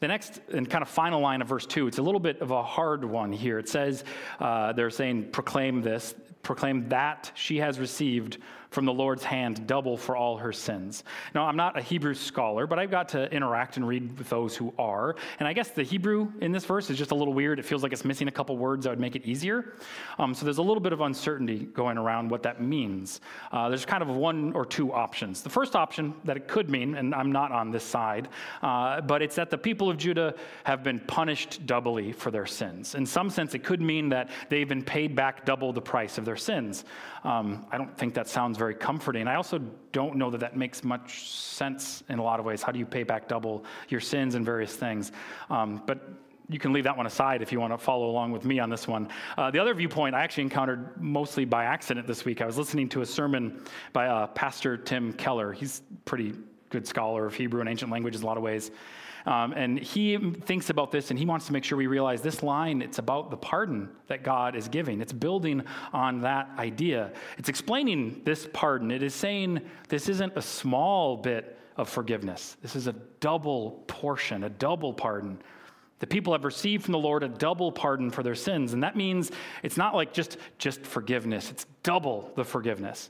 The 0.00 0.08
next 0.08 0.40
and 0.52 0.68
kind 0.68 0.82
of 0.82 0.88
final 0.88 1.20
line 1.20 1.42
of 1.42 1.48
verse 1.48 1.66
2, 1.66 1.86
it's 1.88 1.98
a 1.98 2.02
little 2.02 2.20
bit 2.20 2.40
of 2.40 2.50
a 2.50 2.62
hard 2.62 3.04
one 3.04 3.32
here. 3.32 3.58
It 3.58 3.68
says, 3.68 4.02
uh, 4.40 4.72
they're 4.72 4.90
saying, 4.90 5.30
proclaim 5.30 5.82
this 5.82 6.14
proclaim 6.42 6.88
that 6.88 7.30
she 7.34 7.58
has 7.58 7.78
received 7.78 8.38
from 8.72 8.86
the 8.86 8.92
Lord's 8.92 9.22
hand 9.22 9.66
double 9.66 9.96
for 9.96 10.16
all 10.16 10.38
her 10.38 10.52
sins. 10.52 11.04
Now, 11.34 11.44
I'm 11.44 11.56
not 11.56 11.78
a 11.78 11.82
Hebrew 11.82 12.14
scholar, 12.14 12.66
but 12.66 12.78
I've 12.78 12.90
got 12.90 13.10
to 13.10 13.30
interact 13.32 13.76
and 13.76 13.86
read 13.86 14.16
with 14.18 14.28
those 14.30 14.56
who 14.56 14.72
are. 14.78 15.14
And 15.38 15.46
I 15.46 15.52
guess 15.52 15.70
the 15.70 15.82
Hebrew 15.82 16.32
in 16.40 16.52
this 16.52 16.64
verse 16.64 16.88
is 16.88 16.96
just 16.96 17.10
a 17.10 17.14
little 17.14 17.34
weird. 17.34 17.58
It 17.58 17.64
feels 17.64 17.82
like 17.82 17.92
it's 17.92 18.04
missing 18.04 18.28
a 18.28 18.32
couple 18.32 18.56
words 18.56 18.84
that 18.84 18.90
would 18.90 19.00
make 19.00 19.14
it 19.14 19.24
easier. 19.26 19.74
Um, 20.18 20.34
so 20.34 20.44
there's 20.44 20.58
a 20.58 20.62
little 20.62 20.80
bit 20.80 20.92
of 20.92 21.02
uncertainty 21.02 21.66
going 21.66 21.98
around 21.98 22.30
what 22.30 22.42
that 22.44 22.62
means. 22.62 23.20
Uh, 23.52 23.68
there's 23.68 23.84
kind 23.84 24.02
of 24.02 24.08
one 24.08 24.52
or 24.54 24.64
two 24.64 24.92
options. 24.92 25.42
The 25.42 25.50
first 25.50 25.76
option 25.76 26.14
that 26.24 26.36
it 26.36 26.48
could 26.48 26.70
mean, 26.70 26.94
and 26.94 27.14
I'm 27.14 27.30
not 27.30 27.52
on 27.52 27.70
this 27.70 27.84
side, 27.84 28.28
uh, 28.62 29.02
but 29.02 29.20
it's 29.20 29.36
that 29.36 29.50
the 29.50 29.58
people 29.58 29.90
of 29.90 29.98
Judah 29.98 30.34
have 30.64 30.82
been 30.82 30.98
punished 31.00 31.66
doubly 31.66 32.12
for 32.12 32.30
their 32.30 32.46
sins. 32.46 32.94
In 32.94 33.04
some 33.04 33.28
sense, 33.28 33.54
it 33.54 33.62
could 33.64 33.82
mean 33.82 34.08
that 34.08 34.30
they've 34.48 34.68
been 34.68 34.82
paid 34.82 35.14
back 35.14 35.44
double 35.44 35.74
the 35.74 35.80
price 35.82 36.16
of 36.16 36.24
their 36.24 36.31
sins. 36.36 36.84
Um, 37.24 37.66
I 37.70 37.78
don't 37.78 37.96
think 37.96 38.14
that 38.14 38.28
sounds 38.28 38.58
very 38.58 38.74
comforting. 38.74 39.28
I 39.28 39.36
also 39.36 39.58
don't 39.92 40.16
know 40.16 40.30
that 40.30 40.40
that 40.40 40.56
makes 40.56 40.84
much 40.84 41.30
sense 41.30 42.02
in 42.08 42.18
a 42.18 42.22
lot 42.22 42.40
of 42.40 42.46
ways. 42.46 42.62
How 42.62 42.72
do 42.72 42.78
you 42.78 42.86
pay 42.86 43.02
back 43.02 43.28
double 43.28 43.64
your 43.88 44.00
sins 44.00 44.34
and 44.34 44.44
various 44.44 44.74
things? 44.74 45.12
Um, 45.50 45.82
but 45.86 46.08
you 46.48 46.58
can 46.58 46.72
leave 46.72 46.84
that 46.84 46.96
one 46.96 47.06
aside 47.06 47.42
if 47.42 47.52
you 47.52 47.60
want 47.60 47.72
to 47.72 47.78
follow 47.78 48.10
along 48.10 48.32
with 48.32 48.44
me 48.44 48.58
on 48.58 48.68
this 48.68 48.86
one. 48.86 49.08
Uh, 49.38 49.50
the 49.50 49.58
other 49.58 49.74
viewpoint 49.74 50.14
I 50.14 50.22
actually 50.22 50.44
encountered 50.44 51.00
mostly 51.00 51.44
by 51.44 51.64
accident 51.64 52.06
this 52.06 52.24
week. 52.24 52.40
I 52.40 52.46
was 52.46 52.58
listening 52.58 52.88
to 52.90 53.00
a 53.00 53.06
sermon 53.06 53.64
by 53.92 54.08
uh, 54.08 54.26
Pastor 54.28 54.76
Tim 54.76 55.12
Keller. 55.14 55.52
He's 55.52 55.82
pretty 56.04 56.34
good 56.70 56.86
scholar 56.86 57.26
of 57.26 57.34
Hebrew 57.34 57.60
and 57.60 57.68
ancient 57.68 57.90
languages 57.90 58.22
in 58.22 58.24
a 58.24 58.26
lot 58.26 58.36
of 58.36 58.42
ways. 58.42 58.70
Um, 59.26 59.52
and 59.52 59.78
he 59.78 60.16
thinks 60.16 60.70
about 60.70 60.90
this 60.90 61.10
and 61.10 61.18
he 61.18 61.24
wants 61.24 61.46
to 61.46 61.52
make 61.52 61.64
sure 61.64 61.78
we 61.78 61.86
realize 61.86 62.22
this 62.22 62.42
line, 62.42 62.82
it's 62.82 62.98
about 62.98 63.30
the 63.30 63.36
pardon 63.36 63.88
that 64.08 64.22
God 64.24 64.56
is 64.56 64.68
giving. 64.68 65.00
It's 65.00 65.12
building 65.12 65.62
on 65.92 66.20
that 66.22 66.50
idea. 66.58 67.12
It's 67.38 67.48
explaining 67.48 68.22
this 68.24 68.48
pardon. 68.52 68.90
It 68.90 69.02
is 69.02 69.14
saying 69.14 69.60
this 69.88 70.08
isn't 70.08 70.32
a 70.36 70.42
small 70.42 71.16
bit 71.16 71.58
of 71.76 71.88
forgiveness, 71.88 72.58
this 72.60 72.76
is 72.76 72.86
a 72.86 72.92
double 73.20 73.82
portion, 73.86 74.44
a 74.44 74.50
double 74.50 74.92
pardon. 74.92 75.38
The 76.00 76.06
people 76.08 76.32
have 76.32 76.44
received 76.44 76.84
from 76.84 76.92
the 76.92 76.98
Lord 76.98 77.22
a 77.22 77.28
double 77.28 77.70
pardon 77.70 78.10
for 78.10 78.24
their 78.24 78.34
sins. 78.34 78.72
And 78.72 78.82
that 78.82 78.96
means 78.96 79.30
it's 79.62 79.76
not 79.76 79.94
like 79.94 80.12
just, 80.12 80.36
just 80.58 80.82
forgiveness, 80.82 81.48
it's 81.50 81.64
double 81.84 82.32
the 82.34 82.44
forgiveness. 82.44 83.08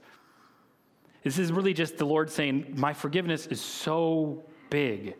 This 1.23 1.39
is 1.39 1.53
really 1.53 1.73
just 1.73 1.97
the 1.97 2.05
Lord 2.05 2.31
saying, 2.31 2.75
My 2.77 2.93
forgiveness 2.93 3.47
is 3.47 3.61
so 3.61 4.45
big. 4.69 5.15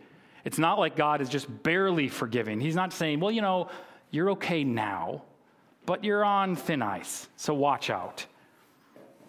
It's 0.45 0.59
not 0.59 0.79
like 0.79 0.97
God 0.97 1.21
is 1.21 1.29
just 1.29 1.63
barely 1.63 2.09
forgiving. 2.09 2.61
He's 2.61 2.75
not 2.75 2.93
saying, 2.93 3.21
Well, 3.21 3.31
you 3.31 3.43
know, 3.43 3.69
you're 4.11 4.31
okay 4.33 4.65
now, 4.65 5.23
but 5.87 6.05
you're 6.05 6.25
on 6.25 6.57
thin 6.57 6.83
ice, 6.83 7.29
so 7.37 7.55
watch 7.55 7.91
out. 7.91 8.27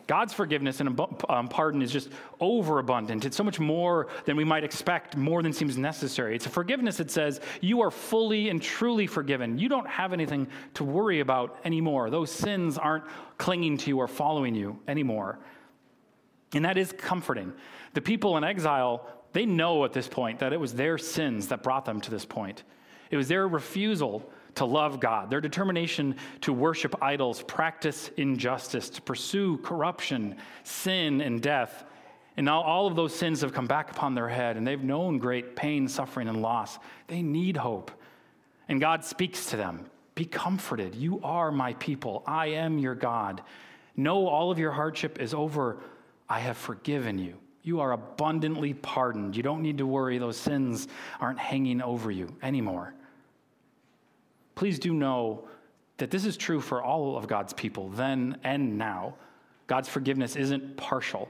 God's 0.05 0.33
forgiveness 0.33 0.81
and 0.81 0.99
um, 1.29 1.47
pardon 1.47 1.81
is 1.81 1.91
just 1.91 2.09
overabundant. 2.41 3.23
It's 3.23 3.37
so 3.37 3.43
much 3.43 3.59
more 3.59 4.07
than 4.25 4.35
we 4.35 4.43
might 4.43 4.63
expect, 4.63 5.15
more 5.15 5.41
than 5.41 5.53
seems 5.53 5.77
necessary. 5.77 6.35
It's 6.35 6.45
a 6.45 6.49
forgiveness 6.49 6.97
that 6.97 7.09
says, 7.09 7.39
You 7.61 7.81
are 7.81 7.91
fully 7.91 8.49
and 8.49 8.61
truly 8.61 9.07
forgiven. 9.07 9.57
You 9.57 9.69
don't 9.69 9.87
have 9.87 10.11
anything 10.11 10.47
to 10.73 10.83
worry 10.83 11.21
about 11.21 11.57
anymore. 11.63 12.09
Those 12.09 12.31
sins 12.31 12.77
aren't 12.77 13.05
clinging 13.37 13.77
to 13.79 13.89
you 13.89 13.99
or 13.99 14.07
following 14.07 14.55
you 14.55 14.77
anymore. 14.87 15.39
And 16.53 16.65
that 16.65 16.77
is 16.77 16.91
comforting. 16.91 17.53
The 17.93 18.01
people 18.01 18.37
in 18.37 18.43
exile, 18.43 19.07
they 19.33 19.45
know 19.45 19.83
at 19.83 19.93
this 19.93 20.07
point 20.07 20.39
that 20.39 20.53
it 20.53 20.59
was 20.59 20.73
their 20.73 20.97
sins 20.97 21.47
that 21.49 21.63
brought 21.63 21.85
them 21.85 21.99
to 22.01 22.11
this 22.11 22.25
point. 22.25 22.63
It 23.11 23.17
was 23.17 23.27
their 23.27 23.47
refusal 23.47 24.31
to 24.55 24.65
love 24.65 24.99
God, 24.99 25.29
their 25.29 25.41
determination 25.41 26.15
to 26.41 26.53
worship 26.53 26.95
idols, 27.01 27.43
practice 27.43 28.11
injustice, 28.17 28.89
to 28.91 29.01
pursue 29.01 29.57
corruption, 29.57 30.35
sin, 30.63 31.21
and 31.21 31.41
death. 31.41 31.85
And 32.37 32.45
now 32.45 32.61
all 32.61 32.87
of 32.87 32.95
those 32.95 33.13
sins 33.13 33.41
have 33.41 33.53
come 33.53 33.67
back 33.67 33.91
upon 33.91 34.15
their 34.15 34.29
head, 34.29 34.57
and 34.57 34.65
they've 34.65 34.81
known 34.81 35.17
great 35.17 35.55
pain, 35.55 35.87
suffering, 35.87 36.27
and 36.27 36.41
loss. 36.41 36.77
They 37.07 37.21
need 37.21 37.57
hope. 37.57 37.91
And 38.69 38.79
God 38.79 39.03
speaks 39.03 39.47
to 39.47 39.57
them 39.57 39.85
Be 40.15 40.25
comforted. 40.25 40.95
You 40.95 41.19
are 41.23 41.51
my 41.51 41.73
people. 41.73 42.23
I 42.25 42.47
am 42.47 42.77
your 42.77 42.95
God. 42.95 43.41
Know 43.95 44.27
all 44.27 44.51
of 44.51 44.59
your 44.59 44.71
hardship 44.71 45.19
is 45.19 45.33
over. 45.33 45.77
I 46.29 46.39
have 46.39 46.57
forgiven 46.57 47.19
you. 47.19 47.37
You 47.63 47.79
are 47.79 47.93
abundantly 47.93 48.73
pardoned. 48.73 49.35
You 49.35 49.43
don't 49.43 49.61
need 49.61 49.77
to 49.77 49.87
worry. 49.87 50.17
Those 50.17 50.37
sins 50.37 50.87
aren't 51.19 51.39
hanging 51.39 51.81
over 51.81 52.11
you 52.11 52.35
anymore. 52.43 52.93
Please 54.55 54.77
do 54.77 54.93
know 54.93 55.47
that 55.97 56.11
this 56.11 56.25
is 56.25 56.37
true 56.37 56.59
for 56.59 56.83
all 56.83 57.17
of 57.17 57.27
God's 57.27 57.53
people, 57.53 57.89
then 57.89 58.37
and 58.43 58.77
now. 58.77 59.15
God's 59.67 59.87
forgiveness 59.87 60.35
isn't 60.35 60.77
partial, 60.77 61.29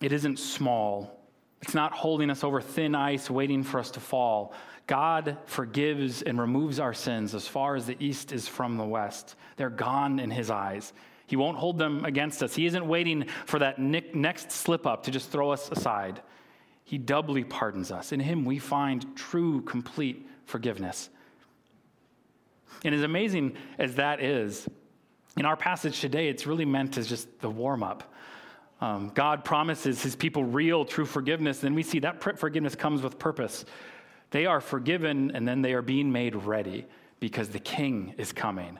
it 0.00 0.12
isn't 0.12 0.38
small. 0.38 1.20
It's 1.62 1.74
not 1.74 1.92
holding 1.92 2.28
us 2.28 2.44
over 2.44 2.60
thin 2.60 2.94
ice, 2.94 3.30
waiting 3.30 3.62
for 3.62 3.78
us 3.80 3.90
to 3.92 4.00
fall. 4.00 4.52
God 4.86 5.38
forgives 5.46 6.20
and 6.20 6.38
removes 6.38 6.78
our 6.78 6.92
sins 6.92 7.34
as 7.34 7.48
far 7.48 7.74
as 7.74 7.86
the 7.86 7.96
east 7.98 8.32
is 8.32 8.46
from 8.46 8.76
the 8.76 8.84
west. 8.84 9.34
They're 9.56 9.70
gone 9.70 10.18
in 10.18 10.30
His 10.30 10.50
eyes. 10.50 10.92
He 11.26 11.36
won't 11.36 11.56
hold 11.56 11.78
them 11.78 12.04
against 12.04 12.42
us. 12.42 12.54
He 12.54 12.66
isn't 12.66 12.86
waiting 12.86 13.26
for 13.46 13.58
that 13.58 13.78
next 13.78 14.50
slip 14.50 14.86
up 14.86 15.04
to 15.04 15.10
just 15.10 15.30
throw 15.30 15.50
us 15.50 15.70
aside. 15.70 16.20
He 16.84 16.98
doubly 16.98 17.44
pardons 17.44 17.90
us. 17.90 18.12
In 18.12 18.20
Him, 18.20 18.44
we 18.44 18.58
find 18.58 19.16
true, 19.16 19.62
complete 19.62 20.28
forgiveness. 20.44 21.08
And 22.84 22.94
as 22.94 23.02
amazing 23.02 23.56
as 23.78 23.94
that 23.94 24.22
is, 24.22 24.68
in 25.36 25.46
our 25.46 25.56
passage 25.56 26.00
today, 26.00 26.28
it's 26.28 26.46
really 26.46 26.66
meant 26.66 26.98
as 26.98 27.08
just 27.08 27.40
the 27.40 27.50
warm 27.50 27.82
up. 27.82 28.14
Um, 28.80 29.10
God 29.14 29.44
promises 29.44 30.02
his 30.02 30.14
people 30.14 30.44
real, 30.44 30.84
true 30.84 31.06
forgiveness. 31.06 31.60
Then 31.60 31.74
we 31.74 31.82
see 31.82 32.00
that 32.00 32.38
forgiveness 32.38 32.74
comes 32.74 33.02
with 33.02 33.18
purpose. 33.18 33.64
They 34.30 34.46
are 34.46 34.60
forgiven 34.60 35.30
and 35.34 35.46
then 35.46 35.62
they 35.62 35.72
are 35.72 35.82
being 35.82 36.12
made 36.12 36.34
ready 36.34 36.86
because 37.20 37.48
the 37.48 37.60
king 37.60 38.14
is 38.18 38.32
coming. 38.32 38.78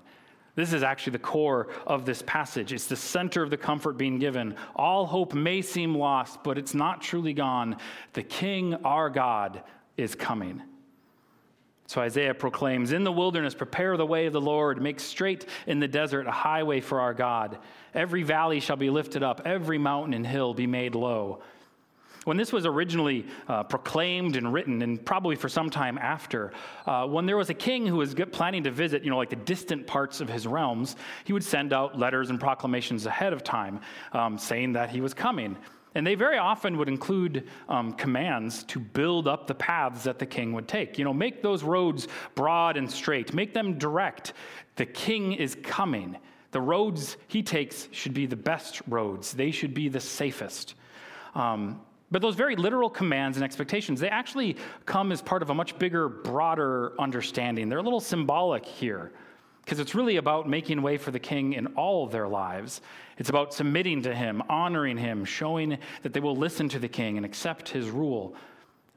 This 0.57 0.73
is 0.73 0.83
actually 0.83 1.13
the 1.13 1.19
core 1.19 1.69
of 1.87 2.05
this 2.05 2.23
passage. 2.23 2.73
It's 2.73 2.87
the 2.87 2.97
center 2.97 3.43
of 3.43 3.51
the 3.51 3.57
comfort 3.57 3.97
being 3.97 4.19
given. 4.19 4.55
All 4.77 5.05
hope 5.07 5.35
may 5.35 5.63
seem 5.63 5.97
lost, 5.97 6.45
but 6.45 6.59
it's 6.59 6.75
not 6.75 7.03
truly 7.03 7.33
gone. 7.33 7.77
The 8.13 8.23
king, 8.23 8.75
our 8.85 9.11
God, 9.11 9.63
is 9.97 10.15
coming. 10.15 10.63
So 11.87 12.01
Isaiah 12.01 12.35
proclaims 12.35 12.93
In 12.93 13.05
the 13.05 13.13
wilderness, 13.13 13.55
prepare 13.55 13.97
the 13.97 14.07
way 14.07 14.27
of 14.27 14.33
the 14.33 14.41
Lord, 14.41 14.81
make 14.81 15.01
straight 15.01 15.47
in 15.67 15.81
the 15.81 15.89
desert 15.89 16.27
a 16.27 16.33
highway 16.33 16.81
for 16.81 17.01
our 17.01 17.15
God. 17.15 17.59
Every 17.93 18.23
valley 18.23 18.61
shall 18.61 18.77
be 18.77 18.91
lifted 18.91 19.23
up, 19.23 19.43
every 19.45 19.79
mountain 19.79 20.15
and 20.15 20.27
hill 20.27 20.55
be 20.55 20.67
made 20.67 20.95
low. 20.95 21.43
When 22.25 22.37
this 22.37 22.53
was 22.53 22.67
originally 22.67 23.27
uh, 23.49 23.63
proclaimed 23.63 24.37
and 24.37 24.53
written, 24.53 24.83
and 24.83 25.05
probably 25.05 25.37
for 25.37 25.49
some 25.49 25.71
time 25.71 25.99
after, 25.99 26.53
uh, 26.87 27.07
when 27.07 27.27
there 27.27 27.37
was 27.37 27.51
a 27.51 27.55
king 27.55 27.87
who 27.87 27.97
was 27.97 28.15
planning 28.33 28.65
to 28.65 28.71
visit, 28.71 29.05
you 29.05 29.11
know, 29.11 29.17
like 29.17 29.31
the 29.31 29.37
distant 29.37 29.87
parts 29.87 30.21
of 30.21 30.29
his 30.29 30.47
realms, 30.47 30.97
he 31.25 31.33
would 31.33 31.45
send 31.45 31.73
out 31.73 31.99
letters 31.99 32.31
and 32.31 32.41
proclamations 32.41 33.07
ahead 33.07 33.33
of 33.33 33.45
time 33.45 33.81
um, 34.13 34.39
saying 34.39 34.73
that 34.73 34.91
he 34.91 35.01
was 35.01 35.15
coming. 35.15 35.57
And 35.95 36.05
they 36.05 36.17
very 36.17 36.39
often 36.39 36.77
would 36.79 36.89
include 36.89 37.49
um, 37.69 37.93
commands 37.93 38.65
to 38.65 38.81
build 38.81 39.29
up 39.29 39.47
the 39.47 39.55
paths 39.55 40.03
that 40.05 40.19
the 40.19 40.27
king 40.27 40.53
would 40.53 40.67
take. 40.67 40.99
You 40.99 41.05
know, 41.05 41.13
make 41.13 41.41
those 41.41 41.63
roads 41.63 42.09
broad 42.35 42.77
and 42.77 42.91
straight, 42.91 43.33
make 43.33 43.55
them 43.55 43.79
direct. 43.79 44.33
The 44.77 44.87
king 44.87 45.35
is 45.35 45.57
coming. 45.63 46.17
The 46.51 46.61
roads 46.61 47.17
he 47.29 47.43
takes 47.43 47.89
should 47.93 48.15
be 48.15 48.27
the 48.27 48.37
best 48.37 48.83
roads, 48.89 49.33
they 49.33 49.51
should 49.51 49.75
be 49.75 49.89
the 49.89 50.01
safest. 50.01 50.75
Um, 51.35 51.81
but 52.11 52.23
those 52.23 52.35
very 52.35 52.57
literal 52.57 52.91
commands 52.91 53.37
and 53.37 53.45
expectations, 53.45 54.01
they 54.01 54.09
actually 54.09 54.57
come 54.87 55.11
as 55.13 55.23
part 55.23 55.43
of 55.43 55.51
a 55.51 55.55
much 55.55 55.79
bigger, 55.79 56.09
broader 56.09 56.93
understanding. 56.99 57.69
They're 57.69 57.79
a 57.79 57.83
little 57.83 58.01
symbolic 58.01 58.65
here 58.65 59.13
because 59.65 59.81
it's 59.81 59.95
really 59.95 60.17
about 60.17 60.49
making 60.49 60.83
way 60.83 60.99
for 60.99 61.11
the 61.11 61.19
king 61.19 61.55
in 61.55 61.67
all 61.69 62.07
their 62.07 62.29
lives. 62.29 62.83
It's 63.17 63.31
about 63.31 63.55
submitting 63.55 64.03
to 64.03 64.15
him, 64.15 64.43
honoring 64.49 64.99
him, 64.99 65.25
showing 65.25 65.79
that 66.03 66.13
they 66.13 66.21
will 66.21 66.37
listen 66.37 66.69
to 66.71 66.79
the 66.79 66.89
king 66.89 67.17
and 67.17 67.25
accept 67.25 67.71
his 67.71 67.89
rule. 67.89 68.37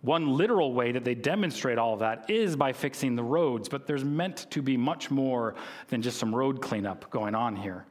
One 0.01 0.37
literal 0.37 0.73
way 0.73 0.91
that 0.91 1.03
they 1.03 1.15
demonstrate 1.15 1.77
all 1.77 1.93
of 1.93 1.99
that 1.99 2.29
is 2.29 2.55
by 2.55 2.73
fixing 2.73 3.15
the 3.15 3.23
roads, 3.23 3.69
but 3.69 3.87
there's 3.87 4.03
meant 4.03 4.45
to 4.51 4.61
be 4.61 4.77
much 4.77 5.09
more 5.09 5.55
than 5.87 6.01
just 6.01 6.19
some 6.19 6.35
road 6.35 6.61
cleanup 6.61 7.09
going 7.09 7.33
on 7.33 7.55
here. 7.55 7.85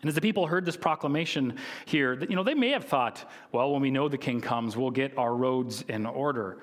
And 0.00 0.08
as 0.08 0.14
the 0.14 0.20
people 0.20 0.46
heard 0.46 0.64
this 0.64 0.76
proclamation 0.76 1.56
here, 1.84 2.18
you 2.28 2.36
know, 2.36 2.44
they 2.44 2.54
may 2.54 2.70
have 2.70 2.84
thought, 2.84 3.28
well, 3.50 3.72
when 3.72 3.82
we 3.82 3.90
know 3.90 4.08
the 4.08 4.18
king 4.18 4.40
comes, 4.40 4.76
we'll 4.76 4.90
get 4.90 5.16
our 5.18 5.34
roads 5.34 5.82
in 5.88 6.06
order. 6.06 6.58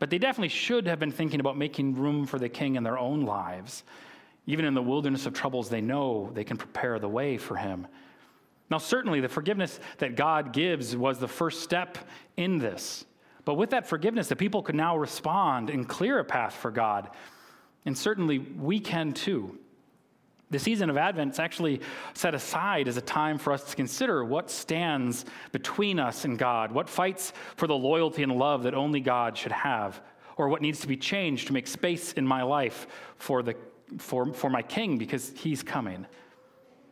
But 0.00 0.10
they 0.10 0.18
definitely 0.18 0.48
should 0.48 0.88
have 0.88 0.98
been 0.98 1.12
thinking 1.12 1.38
about 1.38 1.56
making 1.56 1.94
room 1.94 2.26
for 2.26 2.40
the 2.40 2.48
king 2.48 2.74
in 2.74 2.82
their 2.82 2.98
own 2.98 3.22
lives. 3.22 3.84
Even 4.46 4.64
in 4.64 4.74
the 4.74 4.82
wilderness 4.82 5.26
of 5.26 5.32
troubles, 5.32 5.68
they 5.68 5.80
know 5.80 6.30
they 6.34 6.42
can 6.42 6.56
prepare 6.56 6.98
the 6.98 7.08
way 7.08 7.38
for 7.38 7.54
him. 7.54 7.86
Now, 8.68 8.78
certainly, 8.78 9.20
the 9.20 9.28
forgiveness 9.28 9.78
that 9.98 10.16
God 10.16 10.52
gives 10.52 10.96
was 10.96 11.18
the 11.18 11.28
first 11.28 11.62
step 11.62 11.98
in 12.36 12.58
this. 12.58 13.04
But 13.44 13.54
with 13.54 13.70
that 13.70 13.86
forgiveness, 13.86 14.28
the 14.28 14.34
people 14.34 14.62
could 14.62 14.74
now 14.74 14.96
respond 14.96 15.70
and 15.70 15.88
clear 15.88 16.18
a 16.18 16.24
path 16.24 16.54
for 16.54 16.72
God. 16.72 17.10
And 17.84 17.96
certainly, 17.96 18.38
we 18.38 18.80
can 18.80 19.12
too. 19.12 19.58
The 20.52 20.58
season 20.58 20.90
of 20.90 20.98
Advent 20.98 21.32
is 21.32 21.38
actually 21.38 21.80
set 22.12 22.34
aside 22.34 22.86
as 22.86 22.98
a 22.98 23.00
time 23.00 23.38
for 23.38 23.54
us 23.54 23.70
to 23.70 23.74
consider 23.74 24.22
what 24.22 24.50
stands 24.50 25.24
between 25.50 25.98
us 25.98 26.26
and 26.26 26.38
God, 26.38 26.72
what 26.72 26.90
fights 26.90 27.32
for 27.56 27.66
the 27.66 27.74
loyalty 27.74 28.22
and 28.22 28.36
love 28.36 28.64
that 28.64 28.74
only 28.74 29.00
God 29.00 29.36
should 29.36 29.52
have, 29.52 30.02
or 30.36 30.50
what 30.50 30.60
needs 30.60 30.80
to 30.80 30.86
be 30.86 30.96
changed 30.96 31.46
to 31.46 31.54
make 31.54 31.66
space 31.66 32.12
in 32.12 32.26
my 32.26 32.42
life 32.42 32.86
for 33.16 33.42
the 33.42 33.56
for, 33.98 34.32
for 34.32 34.50
my 34.50 34.62
king 34.62 34.98
because 34.98 35.32
he's 35.36 35.62
coming. 35.62 36.06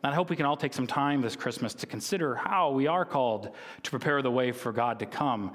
And 0.03 0.11
I 0.11 0.15
hope 0.15 0.31
we 0.31 0.35
can 0.35 0.45
all 0.47 0.57
take 0.57 0.73
some 0.73 0.87
time 0.87 1.21
this 1.21 1.35
Christmas 1.35 1.75
to 1.75 1.85
consider 1.85 2.35
how 2.35 2.71
we 2.71 2.87
are 2.87 3.05
called 3.05 3.51
to 3.83 3.91
prepare 3.91 4.23
the 4.23 4.31
way 4.31 4.51
for 4.51 4.71
God 4.71 4.97
to 4.99 5.05
come. 5.05 5.53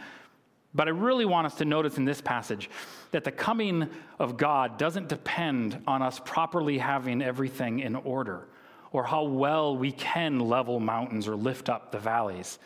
But 0.76 0.88
I 0.88 0.90
really 0.90 1.24
want 1.24 1.46
us 1.46 1.54
to 1.56 1.64
notice 1.64 1.96
in 1.96 2.04
this 2.04 2.20
passage 2.20 2.68
that 3.10 3.24
the 3.24 3.32
coming 3.32 3.88
of 4.18 4.36
God 4.36 4.76
doesn't 4.76 5.08
depend 5.08 5.82
on 5.86 6.02
us 6.02 6.20
properly 6.22 6.76
having 6.76 7.22
everything 7.22 7.80
in 7.80 7.96
order 7.96 8.46
or 8.92 9.02
how 9.02 9.24
well 9.24 9.74
we 9.76 9.90
can 9.90 10.38
level 10.38 10.78
mountains 10.78 11.26
or 11.26 11.34
lift 11.34 11.70
up 11.70 11.92
the 11.92 11.98
valleys. 11.98 12.58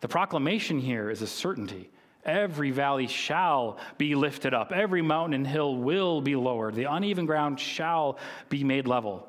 The 0.00 0.08
proclamation 0.08 0.80
here 0.80 1.10
is 1.10 1.22
a 1.22 1.28
certainty. 1.28 1.90
Every 2.24 2.72
valley 2.72 3.06
shall 3.06 3.78
be 3.98 4.14
lifted 4.14 4.52
up, 4.52 4.72
every 4.72 5.02
mountain 5.02 5.34
and 5.34 5.46
hill 5.46 5.76
will 5.76 6.20
be 6.20 6.36
lowered, 6.36 6.74
the 6.74 6.84
uneven 6.84 7.26
ground 7.26 7.60
shall 7.60 8.18
be 8.48 8.64
made 8.64 8.88
level. 8.88 9.28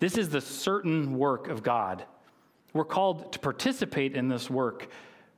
This 0.00 0.18
is 0.18 0.28
the 0.28 0.40
certain 0.40 1.16
work 1.16 1.48
of 1.48 1.62
God. 1.62 2.04
We're 2.72 2.84
called 2.84 3.32
to 3.32 3.38
participate 3.38 4.16
in 4.16 4.28
this 4.28 4.50
work, 4.50 4.88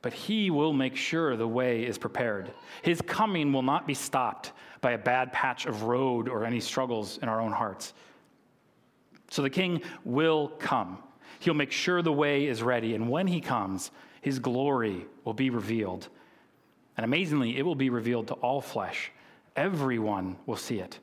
but 0.01 0.13
He 0.13 0.49
will 0.49 0.73
make 0.73 0.95
sure 0.95 1.35
the 1.35 1.47
way 1.47 1.85
is 1.85 1.97
prepared. 1.97 2.51
His 2.81 3.01
coming 3.01 3.51
will 3.51 3.63
not 3.63 3.87
be 3.87 3.93
stopped 3.93 4.51
by 4.81 4.91
a 4.91 4.97
bad 4.97 5.33
patch 5.33 5.65
of 5.65 5.83
road 5.83 6.29
or 6.29 6.45
any 6.45 6.59
struggles 6.59 7.17
in 7.21 7.29
our 7.29 7.41
own 7.41 7.51
hearts. 7.51 7.93
So 9.29 9.41
the 9.41 9.49
King 9.49 9.81
will 10.05 10.49
come. 10.59 10.99
He'll 11.39 11.53
make 11.53 11.71
sure 11.71 12.01
the 12.01 12.13
way 12.13 12.47
is 12.47 12.63
ready, 12.63 12.95
and 12.95 13.09
when 13.09 13.27
He 13.27 13.41
comes, 13.41 13.91
His 14.21 14.39
glory 14.39 15.05
will 15.23 15.33
be 15.33 15.49
revealed. 15.49 16.07
And 16.95 17.03
amazingly, 17.03 17.57
it 17.57 17.63
will 17.63 17.75
be 17.75 17.89
revealed 17.89 18.27
to 18.27 18.33
all 18.35 18.61
flesh. 18.61 19.11
everyone 19.55 20.37
will 20.45 20.55
see 20.55 20.79
it. 20.79 20.99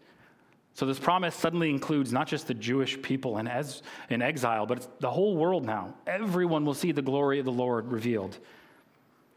So 0.75 0.87
this 0.87 0.99
promise 0.99 1.37
suddenly 1.37 1.71
includes 1.71 2.13
not 2.13 2.27
just 2.27 2.49
the 2.49 2.55
Jewish 2.55 3.01
people 3.01 3.39
in, 3.39 3.49
exile, 3.49 4.67
but 4.67 5.01
the 5.01 5.11
whole 5.11 5.37
world 5.37 5.65
now. 5.65 5.95
Everyone 6.07 6.65
will 6.65 6.75
see 6.75 6.91
the 6.91 7.03
glory 7.03 7.39
of 7.39 7.45
the 7.45 7.53
Lord 7.53 7.93
revealed. 7.93 8.39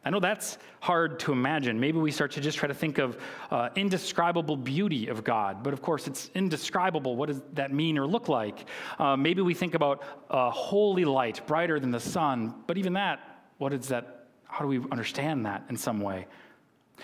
I 0.08 0.10
know 0.10 0.22
that's 0.22 0.58
hard 0.80 1.20
to 1.20 1.34
imagine. 1.34 1.78
Maybe 1.82 1.98
we 2.00 2.12
start 2.12 2.32
to 2.32 2.40
just 2.40 2.58
try 2.58 2.70
to 2.70 2.74
think 2.74 2.98
of 2.98 3.18
uh, 3.52 3.68
indescribable 3.76 4.56
beauty 4.56 5.10
of 5.10 5.26
God, 5.26 5.64
but 5.64 5.74
of 5.74 5.82
course 5.82 6.08
it's 6.08 6.32
indescribable. 6.34 7.18
What 7.18 7.28
does 7.28 7.42
that 7.56 7.74
mean 7.74 7.98
or 7.98 8.08
look 8.08 8.30
like? 8.30 8.70
Uh, 9.00 9.18
maybe 9.18 9.42
we 9.42 9.54
think 9.54 9.76
about 9.76 10.04
a 10.30 10.50
holy 10.50 11.04
light, 11.04 11.46
brighter 11.46 11.78
than 11.78 11.92
the 11.92 12.00
sun, 12.00 12.56
but 12.68 12.78
even 12.78 12.94
that, 12.94 13.20
what 13.58 13.74
is 13.74 13.90
that? 13.90 14.28
How 14.46 14.62
do 14.62 14.68
we 14.70 14.78
understand 14.94 15.46
that 15.46 15.66
in 15.70 15.76
some 15.76 16.00
way? 16.00 16.26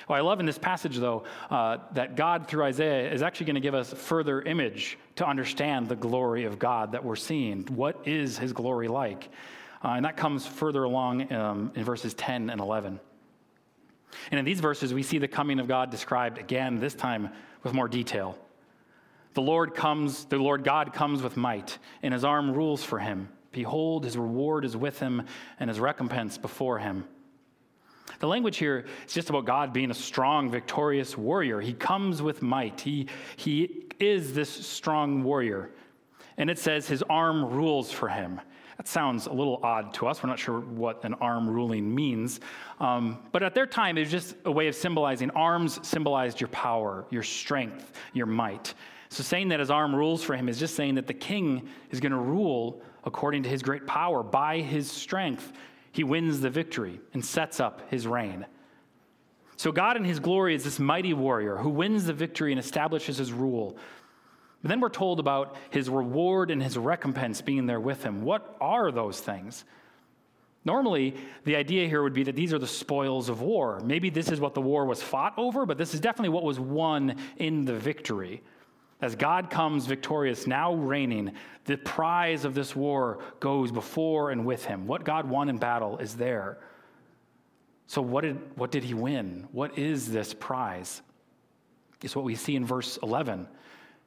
Well, 0.07 0.17
I 0.17 0.21
love 0.21 0.39
in 0.39 0.45
this 0.45 0.57
passage, 0.57 0.95
though, 0.95 1.25
uh, 1.49 1.79
that 1.91 2.15
God, 2.15 2.47
through 2.47 2.63
Isaiah, 2.63 3.11
is 3.11 3.21
actually 3.21 3.47
going 3.47 3.55
to 3.55 3.61
give 3.61 3.75
us 3.75 3.91
further 3.91 4.41
image 4.43 4.97
to 5.17 5.27
understand 5.27 5.89
the 5.89 5.97
glory 5.97 6.45
of 6.45 6.57
God 6.57 6.93
that 6.93 7.03
we're 7.03 7.17
seeing. 7.17 7.63
What 7.65 8.07
is 8.07 8.37
his 8.37 8.53
glory 8.53 8.87
like? 8.87 9.29
Uh, 9.83 9.89
and 9.89 10.05
that 10.05 10.15
comes 10.15 10.45
further 10.45 10.83
along 10.83 11.31
um, 11.33 11.71
in 11.75 11.83
verses 11.83 12.13
10 12.13 12.49
and 12.49 12.61
11. 12.61 12.99
And 14.31 14.39
in 14.39 14.45
these 14.45 14.59
verses, 14.59 14.93
we 14.93 15.03
see 15.03 15.17
the 15.17 15.27
coming 15.27 15.59
of 15.59 15.67
God 15.67 15.89
described 15.89 16.37
again, 16.37 16.79
this 16.79 16.93
time 16.93 17.29
with 17.63 17.73
more 17.73 17.87
detail. 17.87 18.37
The 19.33 19.41
Lord 19.41 19.73
comes, 19.73 20.25
the 20.25 20.37
Lord 20.37 20.63
God 20.63 20.93
comes 20.93 21.21
with 21.21 21.35
might, 21.35 21.77
and 22.01 22.13
his 22.13 22.23
arm 22.23 22.53
rules 22.53 22.83
for 22.83 22.99
him. 22.99 23.29
Behold, 23.51 24.05
his 24.05 24.17
reward 24.17 24.65
is 24.65 24.77
with 24.77 24.99
him, 24.99 25.23
and 25.59 25.69
his 25.69 25.79
recompense 25.79 26.37
before 26.37 26.79
him. 26.79 27.05
The 28.19 28.27
language 28.27 28.57
here 28.57 28.85
is 29.05 29.13
just 29.13 29.29
about 29.29 29.45
God 29.45 29.73
being 29.73 29.91
a 29.91 29.95
strong, 29.95 30.49
victorious 30.49 31.17
warrior. 31.17 31.59
He 31.59 31.73
comes 31.73 32.21
with 32.21 32.41
might. 32.41 32.79
He, 32.81 33.07
he 33.35 33.85
is 33.99 34.33
this 34.33 34.49
strong 34.49 35.23
warrior. 35.23 35.71
And 36.37 36.49
it 36.49 36.57
says 36.59 36.87
his 36.87 37.03
arm 37.03 37.45
rules 37.45 37.91
for 37.91 38.07
him. 38.07 38.39
That 38.77 38.87
sounds 38.87 39.27
a 39.27 39.33
little 39.33 39.59
odd 39.63 39.93
to 39.95 40.07
us. 40.07 40.23
We're 40.23 40.29
not 40.29 40.39
sure 40.39 40.59
what 40.59 41.03
an 41.05 41.13
arm 41.15 41.49
ruling 41.49 41.93
means. 41.93 42.39
Um, 42.79 43.19
but 43.31 43.43
at 43.43 43.53
their 43.53 43.67
time, 43.67 43.97
it 43.97 44.01
was 44.01 44.11
just 44.11 44.35
a 44.45 44.51
way 44.51 44.67
of 44.67 44.75
symbolizing 44.75 45.29
arms 45.31 45.79
symbolized 45.87 46.41
your 46.41 46.47
power, 46.49 47.05
your 47.09 47.23
strength, 47.23 47.93
your 48.13 48.25
might. 48.25 48.73
So 49.09 49.21
saying 49.21 49.49
that 49.49 49.59
his 49.59 49.69
arm 49.69 49.95
rules 49.95 50.23
for 50.23 50.35
him 50.35 50.49
is 50.49 50.57
just 50.57 50.75
saying 50.75 50.95
that 50.95 51.07
the 51.07 51.13
king 51.13 51.69
is 51.91 51.99
going 51.99 52.13
to 52.13 52.17
rule 52.17 52.81
according 53.05 53.43
to 53.43 53.49
his 53.49 53.61
great 53.61 53.85
power 53.85 54.23
by 54.23 54.59
his 54.59 54.89
strength 54.89 55.53
he 55.93 56.03
wins 56.03 56.41
the 56.41 56.49
victory 56.49 56.99
and 57.13 57.23
sets 57.23 57.59
up 57.59 57.89
his 57.89 58.05
reign. 58.05 58.45
So, 59.55 59.71
God 59.71 59.95
in 59.95 60.03
his 60.03 60.19
glory 60.19 60.55
is 60.55 60.63
this 60.63 60.79
mighty 60.79 61.13
warrior 61.13 61.55
who 61.55 61.69
wins 61.69 62.05
the 62.05 62.13
victory 62.13 62.51
and 62.51 62.59
establishes 62.59 63.17
his 63.17 63.31
rule. 63.31 63.77
But 64.63 64.69
then 64.69 64.79
we're 64.79 64.89
told 64.89 65.19
about 65.19 65.57
his 65.71 65.89
reward 65.89 66.49
and 66.49 66.63
his 66.63 66.77
recompense 66.77 67.41
being 67.41 67.65
there 67.65 67.81
with 67.81 68.01
him. 68.01 68.23
What 68.23 68.55
are 68.61 68.91
those 68.91 69.19
things? 69.19 69.65
Normally, 70.63 71.15
the 71.43 71.57
idea 71.57 71.89
here 71.89 72.01
would 72.01 72.13
be 72.13 72.23
that 72.23 72.37
these 72.37 72.53
are 72.53 72.59
the 72.59 72.65
spoils 72.65 73.27
of 73.27 73.41
war. 73.41 73.81
Maybe 73.83 74.09
this 74.09 74.31
is 74.31 74.39
what 74.39 74.53
the 74.53 74.61
war 74.61 74.85
was 74.85 75.03
fought 75.03 75.33
over, 75.37 75.65
but 75.65 75.77
this 75.77 75.93
is 75.93 75.99
definitely 75.99 76.29
what 76.29 76.43
was 76.43 76.61
won 76.61 77.17
in 77.35 77.65
the 77.65 77.75
victory. 77.75 78.41
As 79.01 79.15
God 79.17 79.49
comes 79.49 79.85
victorious, 79.85 80.47
now 80.47 80.73
reigning, 80.73 81.33
the 81.65 81.75
prize 81.75 82.45
of 82.45 82.53
this 82.53 82.73
war 82.73 83.19
goes 83.41 83.69
before 83.69 84.31
and 84.31 84.45
with 84.45 84.63
him. 84.63 84.87
What 84.87 85.03
God 85.03 85.29
won 85.29 85.49
in 85.49 85.57
battle 85.57 85.97
is 85.97 86.15
there. 86.15 86.59
So, 87.87 88.01
what 88.01 88.21
did, 88.21 88.39
what 88.57 88.71
did 88.71 88.85
he 88.85 88.93
win? 88.93 89.45
What 89.51 89.77
is 89.77 90.09
this 90.09 90.33
prize? 90.33 91.01
It's 92.01 92.15
what 92.15 92.23
we 92.23 92.35
see 92.35 92.55
in 92.55 92.65
verse 92.65 92.97
11 93.03 93.45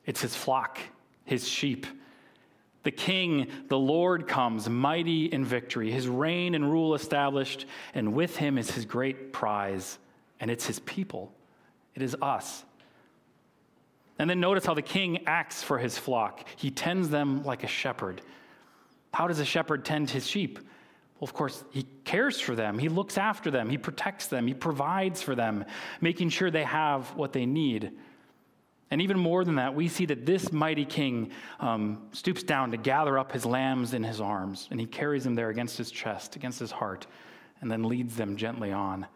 it's 0.06 0.22
his 0.22 0.34
flock, 0.34 0.78
his 1.24 1.46
sheep. 1.46 1.86
The 2.84 2.92
king, 2.92 3.48
the 3.68 3.78
Lord, 3.78 4.28
comes 4.28 4.68
mighty 4.68 5.26
in 5.26 5.44
victory, 5.44 5.90
his 5.90 6.06
reign 6.06 6.54
and 6.54 6.70
rule 6.70 6.94
established, 6.94 7.66
and 7.94 8.14
with 8.14 8.36
him 8.36 8.58
is 8.58 8.70
his 8.70 8.84
great 8.84 9.32
prize, 9.32 9.98
and 10.38 10.50
it's 10.50 10.66
his 10.66 10.78
people. 10.78 11.32
It 11.96 12.02
is 12.02 12.14
us. 12.22 12.64
And 14.18 14.30
then 14.30 14.38
notice 14.38 14.64
how 14.64 14.74
the 14.74 14.82
king 14.82 15.26
acts 15.26 15.62
for 15.62 15.78
his 15.78 15.98
flock. 15.98 16.46
He 16.56 16.70
tends 16.70 17.08
them 17.08 17.42
like 17.42 17.64
a 17.64 17.66
shepherd. 17.66 18.22
How 19.12 19.26
does 19.26 19.40
a 19.40 19.44
shepherd 19.44 19.84
tend 19.84 20.10
his 20.10 20.26
sheep? 20.26 20.58
Well, 21.18 21.28
of 21.28 21.34
course, 21.34 21.64
he 21.70 21.86
cares 22.04 22.38
for 22.38 22.54
them, 22.54 22.78
he 22.78 22.88
looks 22.88 23.16
after 23.16 23.50
them, 23.50 23.70
he 23.70 23.78
protects 23.78 24.26
them, 24.26 24.46
he 24.46 24.54
provides 24.54 25.22
for 25.22 25.34
them, 25.34 25.64
making 26.00 26.28
sure 26.28 26.50
they 26.50 26.64
have 26.64 27.14
what 27.16 27.32
they 27.32 27.46
need. 27.46 27.92
And 28.90 29.02
even 29.02 29.18
more 29.18 29.44
than 29.44 29.56
that, 29.56 29.74
we 29.74 29.88
see 29.88 30.06
that 30.06 30.26
this 30.26 30.52
mighty 30.52 30.84
king 30.84 31.32
um, 31.58 32.06
stoops 32.12 32.42
down 32.44 32.70
to 32.70 32.76
gather 32.76 33.18
up 33.18 33.32
his 33.32 33.44
lambs 33.44 33.94
in 33.94 34.04
his 34.04 34.20
arms, 34.20 34.68
and 34.70 34.78
he 34.78 34.86
carries 34.86 35.24
them 35.24 35.34
there 35.34 35.48
against 35.48 35.76
his 35.76 35.90
chest, 35.90 36.36
against 36.36 36.60
his 36.60 36.70
heart, 36.70 37.06
and 37.60 37.70
then 37.70 37.82
leads 37.82 38.16
them 38.16 38.36
gently 38.36 38.70
on. 38.70 39.06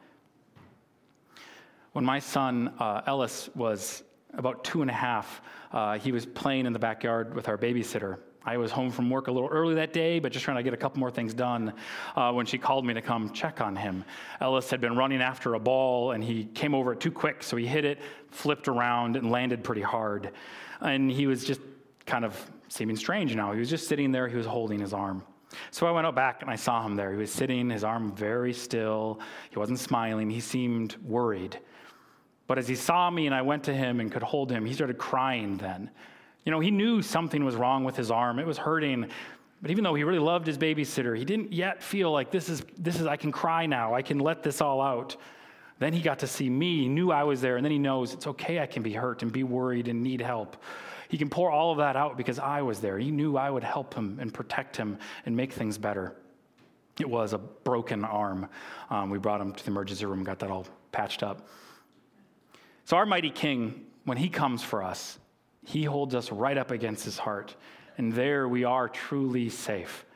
When 1.92 2.04
my 2.04 2.18
son 2.18 2.74
uh, 2.78 3.02
Ellis 3.06 3.48
was 3.54 4.02
about 4.34 4.64
two 4.64 4.82
and 4.82 4.90
a 4.90 4.94
half, 4.94 5.40
uh, 5.72 5.98
he 5.98 6.10
was 6.10 6.26
playing 6.26 6.66
in 6.66 6.72
the 6.72 6.78
backyard 6.78 7.34
with 7.34 7.48
our 7.48 7.58
babysitter. 7.58 8.18
I 8.44 8.56
was 8.56 8.70
home 8.70 8.90
from 8.90 9.10
work 9.10 9.28
a 9.28 9.32
little 9.32 9.48
early 9.48 9.74
that 9.74 9.92
day, 9.92 10.18
but 10.18 10.32
just 10.32 10.44
trying 10.44 10.56
to 10.56 10.62
get 10.62 10.72
a 10.72 10.76
couple 10.76 10.98
more 10.98 11.10
things 11.10 11.34
done 11.34 11.74
uh, 12.16 12.32
when 12.32 12.46
she 12.46 12.56
called 12.56 12.86
me 12.86 12.94
to 12.94 13.02
come 13.02 13.30
check 13.30 13.60
on 13.60 13.76
him. 13.76 14.04
Ellis 14.40 14.70
had 14.70 14.80
been 14.80 14.96
running 14.96 15.20
after 15.20 15.54
a 15.54 15.60
ball 15.60 16.12
and 16.12 16.24
he 16.24 16.46
came 16.46 16.74
over 16.74 16.92
it 16.92 17.00
too 17.00 17.12
quick, 17.12 17.42
so 17.42 17.56
he 17.56 17.66
hit 17.66 17.84
it, 17.84 17.98
flipped 18.30 18.66
around, 18.66 19.16
and 19.16 19.30
landed 19.30 19.62
pretty 19.62 19.82
hard. 19.82 20.32
And 20.80 21.10
he 21.10 21.26
was 21.26 21.44
just 21.44 21.60
kind 22.06 22.24
of 22.24 22.50
seeming 22.68 22.96
strange 22.96 23.34
now. 23.36 23.52
He 23.52 23.58
was 23.58 23.68
just 23.68 23.88
sitting 23.88 24.10
there, 24.10 24.26
he 24.26 24.36
was 24.36 24.46
holding 24.46 24.80
his 24.80 24.94
arm. 24.94 25.22
So 25.70 25.86
I 25.86 25.90
went 25.90 26.06
out 26.06 26.14
back 26.14 26.42
and 26.42 26.50
I 26.50 26.56
saw 26.56 26.84
him 26.84 26.96
there. 26.96 27.12
He 27.12 27.18
was 27.18 27.32
sitting, 27.32 27.70
his 27.70 27.84
arm 27.84 28.12
very 28.12 28.52
still. 28.52 29.20
He 29.50 29.58
wasn't 29.58 29.80
smiling, 29.80 30.30
he 30.30 30.40
seemed 30.40 30.96
worried. 31.04 31.58
But 32.46 32.58
as 32.58 32.66
he 32.66 32.74
saw 32.74 33.10
me 33.10 33.26
and 33.26 33.34
I 33.34 33.42
went 33.42 33.64
to 33.64 33.74
him 33.74 34.00
and 34.00 34.10
could 34.10 34.22
hold 34.22 34.50
him, 34.50 34.64
he 34.64 34.72
started 34.72 34.96
crying 34.98 35.56
then. 35.58 35.90
You 36.44 36.52
know, 36.52 36.60
he 36.60 36.70
knew 36.70 37.02
something 37.02 37.44
was 37.44 37.56
wrong 37.56 37.84
with 37.84 37.96
his 37.96 38.10
arm, 38.10 38.38
it 38.38 38.46
was 38.46 38.58
hurting. 38.58 39.08
But 39.62 39.70
even 39.70 39.84
though 39.84 39.94
he 39.94 40.04
really 40.04 40.18
loved 40.18 40.46
his 40.46 40.56
babysitter, 40.56 41.16
he 41.16 41.24
didn't 41.24 41.52
yet 41.52 41.82
feel 41.82 42.10
like 42.10 42.30
this 42.30 42.48
is, 42.48 42.62
this 42.78 42.98
is 42.98 43.06
I 43.06 43.16
can 43.16 43.30
cry 43.30 43.66
now, 43.66 43.94
I 43.94 44.02
can 44.02 44.18
let 44.18 44.42
this 44.42 44.60
all 44.60 44.80
out. 44.80 45.16
Then 45.78 45.92
he 45.92 46.00
got 46.00 46.18
to 46.20 46.26
see 46.26 46.48
me, 46.48 46.82
he 46.82 46.88
knew 46.88 47.10
I 47.10 47.24
was 47.24 47.40
there, 47.40 47.56
and 47.56 47.64
then 47.64 47.72
he 47.72 47.78
knows 47.78 48.14
it's 48.14 48.26
okay, 48.26 48.60
I 48.60 48.66
can 48.66 48.82
be 48.82 48.92
hurt 48.92 49.22
and 49.22 49.30
be 49.30 49.44
worried 49.44 49.88
and 49.88 50.02
need 50.02 50.20
help. 50.20 50.56
He 51.08 51.18
can 51.18 51.28
pour 51.28 51.50
all 51.50 51.72
of 51.72 51.78
that 51.78 51.96
out 51.96 52.16
because 52.16 52.38
I 52.38 52.62
was 52.62 52.80
there. 52.80 52.96
He 52.98 53.10
knew 53.10 53.36
I 53.36 53.50
would 53.50 53.64
help 53.64 53.92
him 53.94 54.18
and 54.20 54.32
protect 54.32 54.76
him 54.76 54.96
and 55.26 55.36
make 55.36 55.52
things 55.52 55.76
better. 55.76 56.14
It 57.00 57.08
was 57.08 57.32
a 57.32 57.38
broken 57.38 58.04
arm. 58.04 58.48
Um, 58.90 59.10
we 59.10 59.18
brought 59.18 59.40
him 59.40 59.52
to 59.52 59.64
the 59.64 59.70
emergency 59.70 60.06
room, 60.06 60.22
got 60.22 60.38
that 60.38 60.50
all 60.50 60.66
patched 60.92 61.22
up. 61.22 61.48
So, 62.84 62.96
our 62.96 63.06
mighty 63.06 63.30
King, 63.30 63.86
when 64.04 64.18
he 64.18 64.28
comes 64.28 64.62
for 64.62 64.82
us, 64.82 65.18
he 65.64 65.84
holds 65.84 66.14
us 66.14 66.32
right 66.32 66.56
up 66.56 66.70
against 66.70 67.04
his 67.04 67.18
heart. 67.18 67.54
And 67.98 68.12
there 68.12 68.48
we 68.48 68.64
are 68.64 68.88
truly 68.88 69.48
safe. 69.48 70.06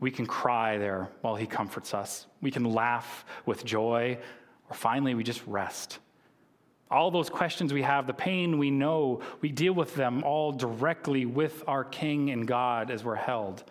We 0.00 0.10
can 0.10 0.26
cry 0.26 0.78
there 0.78 1.08
while 1.22 1.36
he 1.36 1.46
comforts 1.46 1.94
us. 1.94 2.26
We 2.40 2.50
can 2.50 2.64
laugh 2.64 3.24
with 3.46 3.64
joy, 3.64 4.18
or 4.68 4.74
finally, 4.74 5.14
we 5.14 5.24
just 5.24 5.42
rest. 5.46 5.98
All 6.90 7.10
those 7.10 7.30
questions 7.30 7.72
we 7.72 7.82
have, 7.82 8.06
the 8.06 8.12
pain 8.12 8.58
we 8.58 8.70
know, 8.70 9.22
we 9.40 9.50
deal 9.50 9.72
with 9.72 9.94
them 9.94 10.22
all 10.22 10.52
directly 10.52 11.24
with 11.24 11.62
our 11.66 11.84
King 11.84 12.30
and 12.30 12.46
God 12.46 12.90
as 12.90 13.02
we're 13.02 13.14
held. 13.14 13.64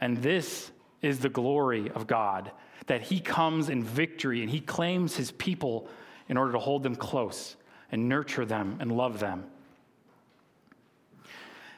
And 0.00 0.18
this 0.18 0.70
is 1.02 1.18
the 1.18 1.28
glory 1.28 1.90
of 1.90 2.06
God 2.06 2.50
that 2.86 3.02
he 3.02 3.20
comes 3.20 3.68
in 3.68 3.82
victory 3.82 4.42
and 4.42 4.50
he 4.50 4.60
claims 4.60 5.16
his 5.16 5.30
people 5.32 5.88
in 6.28 6.36
order 6.36 6.52
to 6.52 6.58
hold 6.58 6.82
them 6.82 6.94
close 6.96 7.56
and 7.90 8.08
nurture 8.08 8.44
them 8.44 8.76
and 8.80 8.92
love 8.92 9.18
them. 9.20 9.44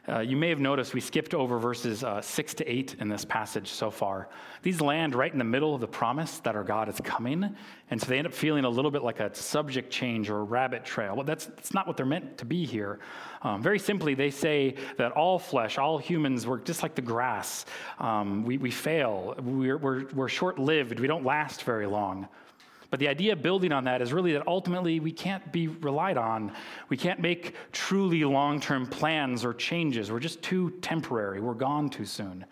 Uh, 0.09 0.21
you 0.21 0.37
may 0.37 0.49
have 0.49 0.61
noticed 0.61 0.95
we 0.95 1.01
skipped 1.01 1.35
over 1.35 1.59
verses 1.59 2.05
uh, 2.05 2.23
6 2.23 2.55
to 2.55 2.71
8 2.71 2.97
in 3.01 3.09
this 3.09 3.25
passage 3.25 3.69
so 3.69 3.91
far. 3.91 4.29
These 4.63 4.81
land 4.81 5.17
right 5.17 5.33
in 5.33 5.39
the 5.39 5.45
middle 5.45 5.75
of 5.75 5.81
the 5.81 5.89
promise 5.89 6.39
that 6.41 6.55
our 6.55 6.63
God 6.63 6.89
is 6.89 7.01
coming, 7.03 7.57
and 7.91 8.01
so 8.01 8.07
they 8.07 8.19
end 8.19 8.27
up 8.27 8.33
feeling 8.33 8.65
a 8.65 8.69
little 8.69 8.93
bit 8.93 9.03
like 9.03 9.19
a 9.19 9.35
subject 9.35 9.91
change 9.91 10.31
or 10.31 10.39
a 10.39 10.45
rabbit 10.45 10.85
trail. 10.85 11.17
Well, 11.17 11.25
that's, 11.25 11.47
that's 11.47 11.75
not 11.75 11.89
what 11.89 11.97
they're 11.97 12.07
meant 12.07 12.39
to 12.39 12.45
be 12.45 12.65
here. 12.65 13.01
Um, 13.43 13.63
very 13.63 13.81
simply, 13.81 14.15
they 14.15 14.31
say 14.31 14.77
that 14.97 15.13
all 15.13 15.41
flesh, 15.41 15.77
all 15.77 15.99
humans, 15.99 16.47
we're 16.47 16.59
just 16.59 16.85
like 16.85 16.95
the 16.95 17.03
grass. 17.03 17.67
Um, 17.99 18.45
we, 18.45 18.59
we 18.59 18.71
fail, 18.71 19.35
we're, 19.43 19.79
we're, 19.79 20.07
we're 20.15 20.29
short 20.29 20.59
lived, 20.59 21.01
we 21.01 21.09
don't 21.09 21.25
last 21.25 21.65
very 21.65 21.87
long. 21.87 22.29
But 22.91 23.01
the 23.01 23.09
idea 23.09 23.35
building 23.35 23.73
on 23.73 23.85
that 23.85 24.01
is 24.01 24.13
really 24.13 24.33
that 24.33 24.47
ultimately 24.47 25.01
we 25.01 25.13
can't 25.13 25.53
be 25.53 25.69
relied 25.69 26.17
on. 26.17 26.53
We 26.89 26.97
can't 26.97 27.21
make 27.21 27.55
truly 27.73 28.25
long 28.25 28.61
term 28.61 28.87
plans 28.87 29.45
or 29.45 29.53
changes. 29.55 30.11
We're 30.11 30.21
just 30.21 30.43
too 30.43 30.71
temporary. 30.83 31.41
We're 31.41 31.55
gone 31.55 31.89
too 31.89 32.05
soon. 32.05 32.45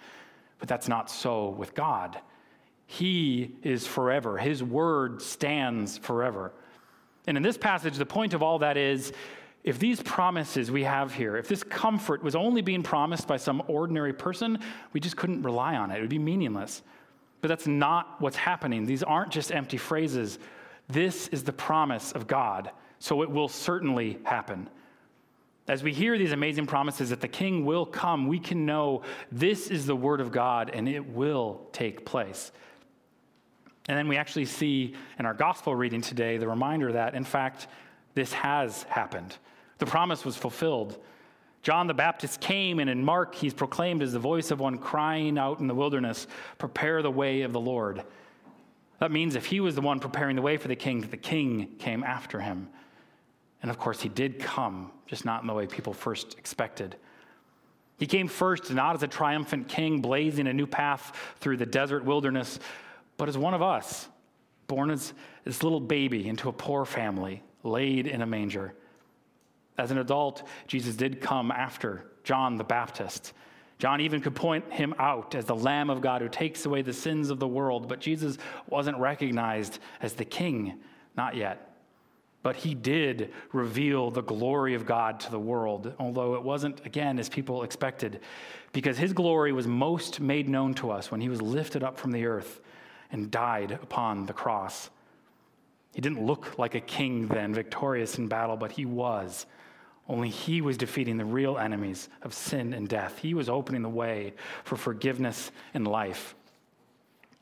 But 0.58 0.68
that's 0.68 0.88
not 0.88 1.10
so 1.10 1.50
with 1.50 1.74
God. 1.74 2.18
He 2.86 3.56
is 3.62 3.86
forever, 3.86 4.36
His 4.36 4.62
word 4.62 5.22
stands 5.22 5.98
forever. 5.98 6.52
And 7.26 7.36
in 7.36 7.42
this 7.42 7.56
passage, 7.56 7.96
the 7.96 8.06
point 8.06 8.34
of 8.34 8.42
all 8.42 8.58
that 8.58 8.76
is 8.76 9.12
if 9.62 9.78
these 9.78 10.02
promises 10.02 10.70
we 10.70 10.84
have 10.84 11.14
here, 11.14 11.36
if 11.38 11.48
this 11.48 11.62
comfort 11.62 12.22
was 12.22 12.36
only 12.36 12.60
being 12.60 12.82
promised 12.82 13.26
by 13.26 13.38
some 13.38 13.62
ordinary 13.66 14.12
person, 14.12 14.58
we 14.92 15.00
just 15.00 15.16
couldn't 15.16 15.42
rely 15.42 15.76
on 15.76 15.90
it. 15.90 15.96
It 15.96 16.00
would 16.02 16.10
be 16.10 16.18
meaningless. 16.18 16.82
But 17.44 17.48
that's 17.48 17.66
not 17.66 18.22
what's 18.22 18.38
happening. 18.38 18.86
These 18.86 19.02
aren't 19.02 19.30
just 19.30 19.52
empty 19.52 19.76
phrases. 19.76 20.38
This 20.88 21.28
is 21.28 21.44
the 21.44 21.52
promise 21.52 22.10
of 22.12 22.26
God, 22.26 22.70
so 23.00 23.22
it 23.22 23.30
will 23.30 23.48
certainly 23.48 24.18
happen. 24.24 24.70
As 25.68 25.82
we 25.82 25.92
hear 25.92 26.16
these 26.16 26.32
amazing 26.32 26.64
promises 26.64 27.10
that 27.10 27.20
the 27.20 27.28
king 27.28 27.66
will 27.66 27.84
come, 27.84 28.28
we 28.28 28.38
can 28.38 28.64
know 28.64 29.02
this 29.30 29.66
is 29.68 29.84
the 29.84 29.94
word 29.94 30.22
of 30.22 30.32
God 30.32 30.70
and 30.72 30.88
it 30.88 31.06
will 31.06 31.60
take 31.72 32.06
place. 32.06 32.50
And 33.90 33.98
then 33.98 34.08
we 34.08 34.16
actually 34.16 34.46
see 34.46 34.94
in 35.18 35.26
our 35.26 35.34
gospel 35.34 35.74
reading 35.74 36.00
today 36.00 36.38
the 36.38 36.48
reminder 36.48 36.92
that, 36.92 37.14
in 37.14 37.24
fact, 37.24 37.66
this 38.14 38.32
has 38.32 38.84
happened. 38.84 39.36
The 39.76 39.86
promise 39.86 40.24
was 40.24 40.34
fulfilled. 40.34 40.98
John 41.64 41.86
the 41.86 41.94
Baptist 41.94 42.42
came, 42.42 42.78
and 42.78 42.90
in 42.90 43.02
Mark, 43.02 43.34
he's 43.34 43.54
proclaimed 43.54 44.02
as 44.02 44.12
the 44.12 44.18
voice 44.18 44.50
of 44.50 44.60
one 44.60 44.76
crying 44.76 45.38
out 45.38 45.60
in 45.60 45.66
the 45.66 45.74
wilderness, 45.74 46.26
Prepare 46.58 47.00
the 47.00 47.10
way 47.10 47.40
of 47.40 47.54
the 47.54 47.60
Lord. 47.60 48.04
That 48.98 49.10
means 49.10 49.34
if 49.34 49.46
he 49.46 49.60
was 49.60 49.74
the 49.74 49.80
one 49.80 49.98
preparing 49.98 50.36
the 50.36 50.42
way 50.42 50.58
for 50.58 50.68
the 50.68 50.76
king, 50.76 51.00
the 51.00 51.16
king 51.16 51.76
came 51.78 52.04
after 52.04 52.38
him. 52.38 52.68
And 53.62 53.70
of 53.70 53.78
course, 53.78 54.02
he 54.02 54.10
did 54.10 54.40
come, 54.40 54.92
just 55.06 55.24
not 55.24 55.40
in 55.40 55.46
the 55.46 55.54
way 55.54 55.66
people 55.66 55.94
first 55.94 56.36
expected. 56.36 56.96
He 57.98 58.06
came 58.06 58.28
first, 58.28 58.70
not 58.70 58.94
as 58.94 59.02
a 59.02 59.08
triumphant 59.08 59.66
king 59.66 60.02
blazing 60.02 60.46
a 60.46 60.52
new 60.52 60.66
path 60.66 61.16
through 61.40 61.56
the 61.56 61.64
desert 61.64 62.04
wilderness, 62.04 62.58
but 63.16 63.26
as 63.26 63.38
one 63.38 63.54
of 63.54 63.62
us, 63.62 64.06
born 64.66 64.90
as 64.90 65.14
this 65.44 65.62
little 65.62 65.80
baby 65.80 66.28
into 66.28 66.50
a 66.50 66.52
poor 66.52 66.84
family, 66.84 67.42
laid 67.62 68.06
in 68.06 68.20
a 68.20 68.26
manger. 68.26 68.74
As 69.76 69.90
an 69.90 69.98
adult, 69.98 70.44
Jesus 70.66 70.96
did 70.96 71.20
come 71.20 71.50
after 71.50 72.04
John 72.22 72.56
the 72.56 72.64
Baptist. 72.64 73.32
John 73.78 74.00
even 74.00 74.20
could 74.20 74.36
point 74.36 74.72
him 74.72 74.94
out 74.98 75.34
as 75.34 75.44
the 75.44 75.56
Lamb 75.56 75.90
of 75.90 76.00
God 76.00 76.22
who 76.22 76.28
takes 76.28 76.64
away 76.64 76.82
the 76.82 76.92
sins 76.92 77.30
of 77.30 77.40
the 77.40 77.48
world, 77.48 77.88
but 77.88 78.00
Jesus 78.00 78.38
wasn't 78.68 78.96
recognized 78.98 79.80
as 80.00 80.14
the 80.14 80.24
King, 80.24 80.80
not 81.16 81.34
yet. 81.34 81.72
But 82.44 82.56
he 82.56 82.74
did 82.74 83.32
reveal 83.52 84.10
the 84.10 84.22
glory 84.22 84.74
of 84.74 84.86
God 84.86 85.18
to 85.20 85.30
the 85.30 85.40
world, 85.40 85.92
although 85.98 86.34
it 86.34 86.42
wasn't, 86.42 86.84
again, 86.86 87.18
as 87.18 87.28
people 87.28 87.62
expected, 87.62 88.20
because 88.72 88.98
his 88.98 89.12
glory 89.12 89.52
was 89.52 89.66
most 89.66 90.20
made 90.20 90.48
known 90.48 90.74
to 90.74 90.90
us 90.90 91.10
when 91.10 91.20
he 91.20 91.28
was 91.28 91.42
lifted 91.42 91.82
up 91.82 91.98
from 91.98 92.12
the 92.12 92.26
earth 92.26 92.60
and 93.10 93.30
died 93.30 93.72
upon 93.72 94.26
the 94.26 94.32
cross. 94.32 94.90
He 95.94 96.00
didn't 96.00 96.24
look 96.24 96.58
like 96.58 96.74
a 96.74 96.80
king 96.80 97.28
then, 97.28 97.54
victorious 97.54 98.18
in 98.18 98.28
battle, 98.28 98.56
but 98.56 98.72
he 98.72 98.84
was. 98.84 99.46
Only 100.08 100.28
he 100.28 100.60
was 100.60 100.76
defeating 100.76 101.16
the 101.16 101.24
real 101.24 101.56
enemies 101.56 102.08
of 102.22 102.34
sin 102.34 102.74
and 102.74 102.88
death. 102.88 103.18
He 103.18 103.32
was 103.32 103.48
opening 103.48 103.82
the 103.82 103.88
way 103.88 104.34
for 104.64 104.76
forgiveness 104.76 105.50
and 105.72 105.86
life. 105.86 106.34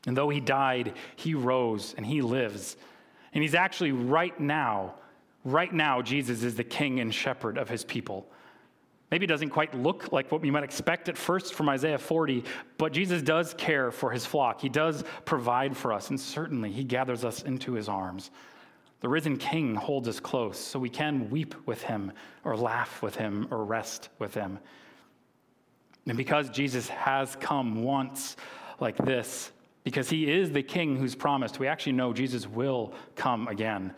And 0.07 0.15
though 0.15 0.29
he 0.29 0.39
died, 0.39 0.93
he 1.15 1.33
rose 1.33 1.93
and 1.97 2.05
he 2.05 2.21
lives. 2.21 2.77
And 3.33 3.41
he's 3.41 3.55
actually 3.55 3.91
right 3.91 4.37
now, 4.39 4.95
right 5.43 5.73
now, 5.73 6.01
Jesus 6.01 6.43
is 6.43 6.55
the 6.55 6.63
king 6.63 6.99
and 6.99 7.13
shepherd 7.13 7.57
of 7.57 7.69
his 7.69 7.83
people. 7.83 8.27
Maybe 9.11 9.25
it 9.25 9.29
doesn't 9.29 9.51
quite 9.51 9.75
look 9.75 10.11
like 10.11 10.31
what 10.31 10.41
we 10.41 10.49
might 10.49 10.63
expect 10.63 11.07
at 11.07 11.17
first 11.17 11.53
from 11.53 11.69
Isaiah 11.69 11.99
40, 11.99 12.43
but 12.79 12.93
Jesus 12.93 13.21
does 13.21 13.53
care 13.53 13.91
for 13.91 14.09
his 14.09 14.25
flock. 14.25 14.59
He 14.59 14.69
does 14.69 15.03
provide 15.23 15.77
for 15.77 15.93
us, 15.93 16.09
and 16.09 16.19
certainly 16.19 16.71
he 16.71 16.83
gathers 16.83 17.23
us 17.23 17.43
into 17.43 17.73
his 17.73 17.87
arms. 17.87 18.31
The 19.03 19.09
risen 19.09 19.35
king 19.35 19.75
holds 19.75 20.07
us 20.07 20.21
close, 20.21 20.57
so 20.57 20.79
we 20.79 20.89
can 20.89 21.29
weep 21.29 21.55
with 21.65 21.81
him, 21.81 22.13
or 22.45 22.55
laugh 22.55 23.01
with 23.01 23.17
him, 23.17 23.49
or 23.51 23.65
rest 23.65 24.07
with 24.17 24.33
him. 24.33 24.59
And 26.07 26.15
because 26.15 26.49
Jesus 26.49 26.87
has 26.87 27.35
come 27.35 27.83
once 27.83 28.37
like 28.79 28.95
this, 28.95 29.51
because 29.83 30.09
he 30.09 30.31
is 30.31 30.51
the 30.53 30.63
king 30.63 30.95
who's 30.95 31.15
promised, 31.15 31.59
we 31.59 31.67
actually 31.67 31.91
know 31.91 32.13
Jesus 32.13 32.47
will 32.47 32.93
come 33.17 33.49
again. 33.49 33.93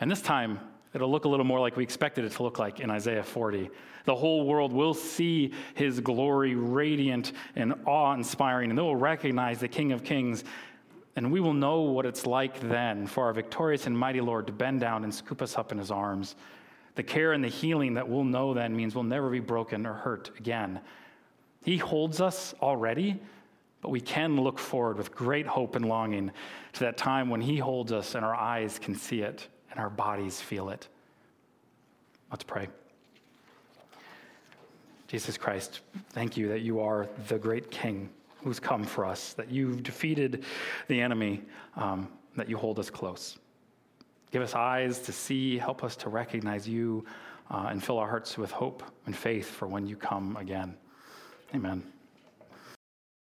And 0.00 0.10
this 0.10 0.20
time, 0.20 0.58
it'll 0.94 1.12
look 1.12 1.26
a 1.26 1.28
little 1.28 1.46
more 1.46 1.60
like 1.60 1.76
we 1.76 1.84
expected 1.84 2.24
it 2.24 2.32
to 2.32 2.42
look 2.42 2.58
like 2.58 2.80
in 2.80 2.90
Isaiah 2.90 3.22
40. 3.22 3.70
The 4.04 4.16
whole 4.16 4.48
world 4.48 4.72
will 4.72 4.94
see 4.94 5.52
his 5.74 6.00
glory 6.00 6.56
radiant 6.56 7.34
and 7.54 7.72
awe 7.86 8.12
inspiring, 8.14 8.70
and 8.70 8.76
they 8.76 8.82
will 8.82 8.96
recognize 8.96 9.60
the 9.60 9.68
King 9.68 9.92
of 9.92 10.02
Kings. 10.02 10.42
And 11.16 11.30
we 11.30 11.40
will 11.40 11.54
know 11.54 11.82
what 11.82 12.06
it's 12.06 12.26
like 12.26 12.58
then 12.60 13.06
for 13.06 13.24
our 13.24 13.32
victorious 13.32 13.86
and 13.86 13.96
mighty 13.96 14.20
Lord 14.20 14.46
to 14.48 14.52
bend 14.52 14.80
down 14.80 15.04
and 15.04 15.14
scoop 15.14 15.42
us 15.42 15.56
up 15.56 15.70
in 15.70 15.78
his 15.78 15.90
arms. 15.90 16.34
The 16.96 17.02
care 17.02 17.32
and 17.32 17.42
the 17.42 17.48
healing 17.48 17.94
that 17.94 18.08
we'll 18.08 18.24
know 18.24 18.54
then 18.54 18.74
means 18.74 18.94
we'll 18.94 19.04
never 19.04 19.30
be 19.30 19.40
broken 19.40 19.86
or 19.86 19.94
hurt 19.94 20.30
again. 20.38 20.80
He 21.64 21.76
holds 21.76 22.20
us 22.20 22.54
already, 22.60 23.20
but 23.80 23.90
we 23.90 24.00
can 24.00 24.40
look 24.40 24.58
forward 24.58 24.96
with 24.96 25.14
great 25.14 25.46
hope 25.46 25.76
and 25.76 25.86
longing 25.86 26.30
to 26.74 26.80
that 26.80 26.96
time 26.96 27.30
when 27.30 27.40
He 27.40 27.58
holds 27.58 27.92
us 27.92 28.14
and 28.14 28.24
our 28.24 28.34
eyes 28.34 28.78
can 28.78 28.94
see 28.94 29.22
it 29.22 29.46
and 29.70 29.80
our 29.80 29.90
bodies 29.90 30.40
feel 30.40 30.70
it. 30.70 30.88
Let's 32.30 32.44
pray. 32.44 32.68
Jesus 35.06 35.36
Christ, 35.36 35.80
thank 36.10 36.36
you 36.36 36.48
that 36.48 36.62
you 36.62 36.80
are 36.80 37.08
the 37.28 37.38
great 37.38 37.70
King 37.70 38.08
who's 38.44 38.60
come 38.60 38.84
for 38.84 39.04
us, 39.04 39.32
that 39.32 39.50
you've 39.50 39.82
defeated 39.82 40.44
the 40.88 41.00
enemy, 41.00 41.42
um, 41.76 42.08
that 42.36 42.48
you 42.48 42.56
hold 42.56 42.78
us 42.78 42.90
close. 42.90 43.38
Give 44.30 44.42
us 44.42 44.54
eyes 44.54 44.98
to 45.00 45.12
see, 45.12 45.58
help 45.58 45.82
us 45.82 45.96
to 45.96 46.08
recognize 46.10 46.68
you, 46.68 47.04
uh, 47.50 47.68
and 47.70 47.82
fill 47.82 47.98
our 47.98 48.08
hearts 48.08 48.36
with 48.36 48.50
hope 48.50 48.82
and 49.06 49.16
faith 49.16 49.48
for 49.48 49.66
when 49.66 49.86
you 49.86 49.96
come 49.96 50.36
again. 50.36 50.76
Amen. 51.54 51.93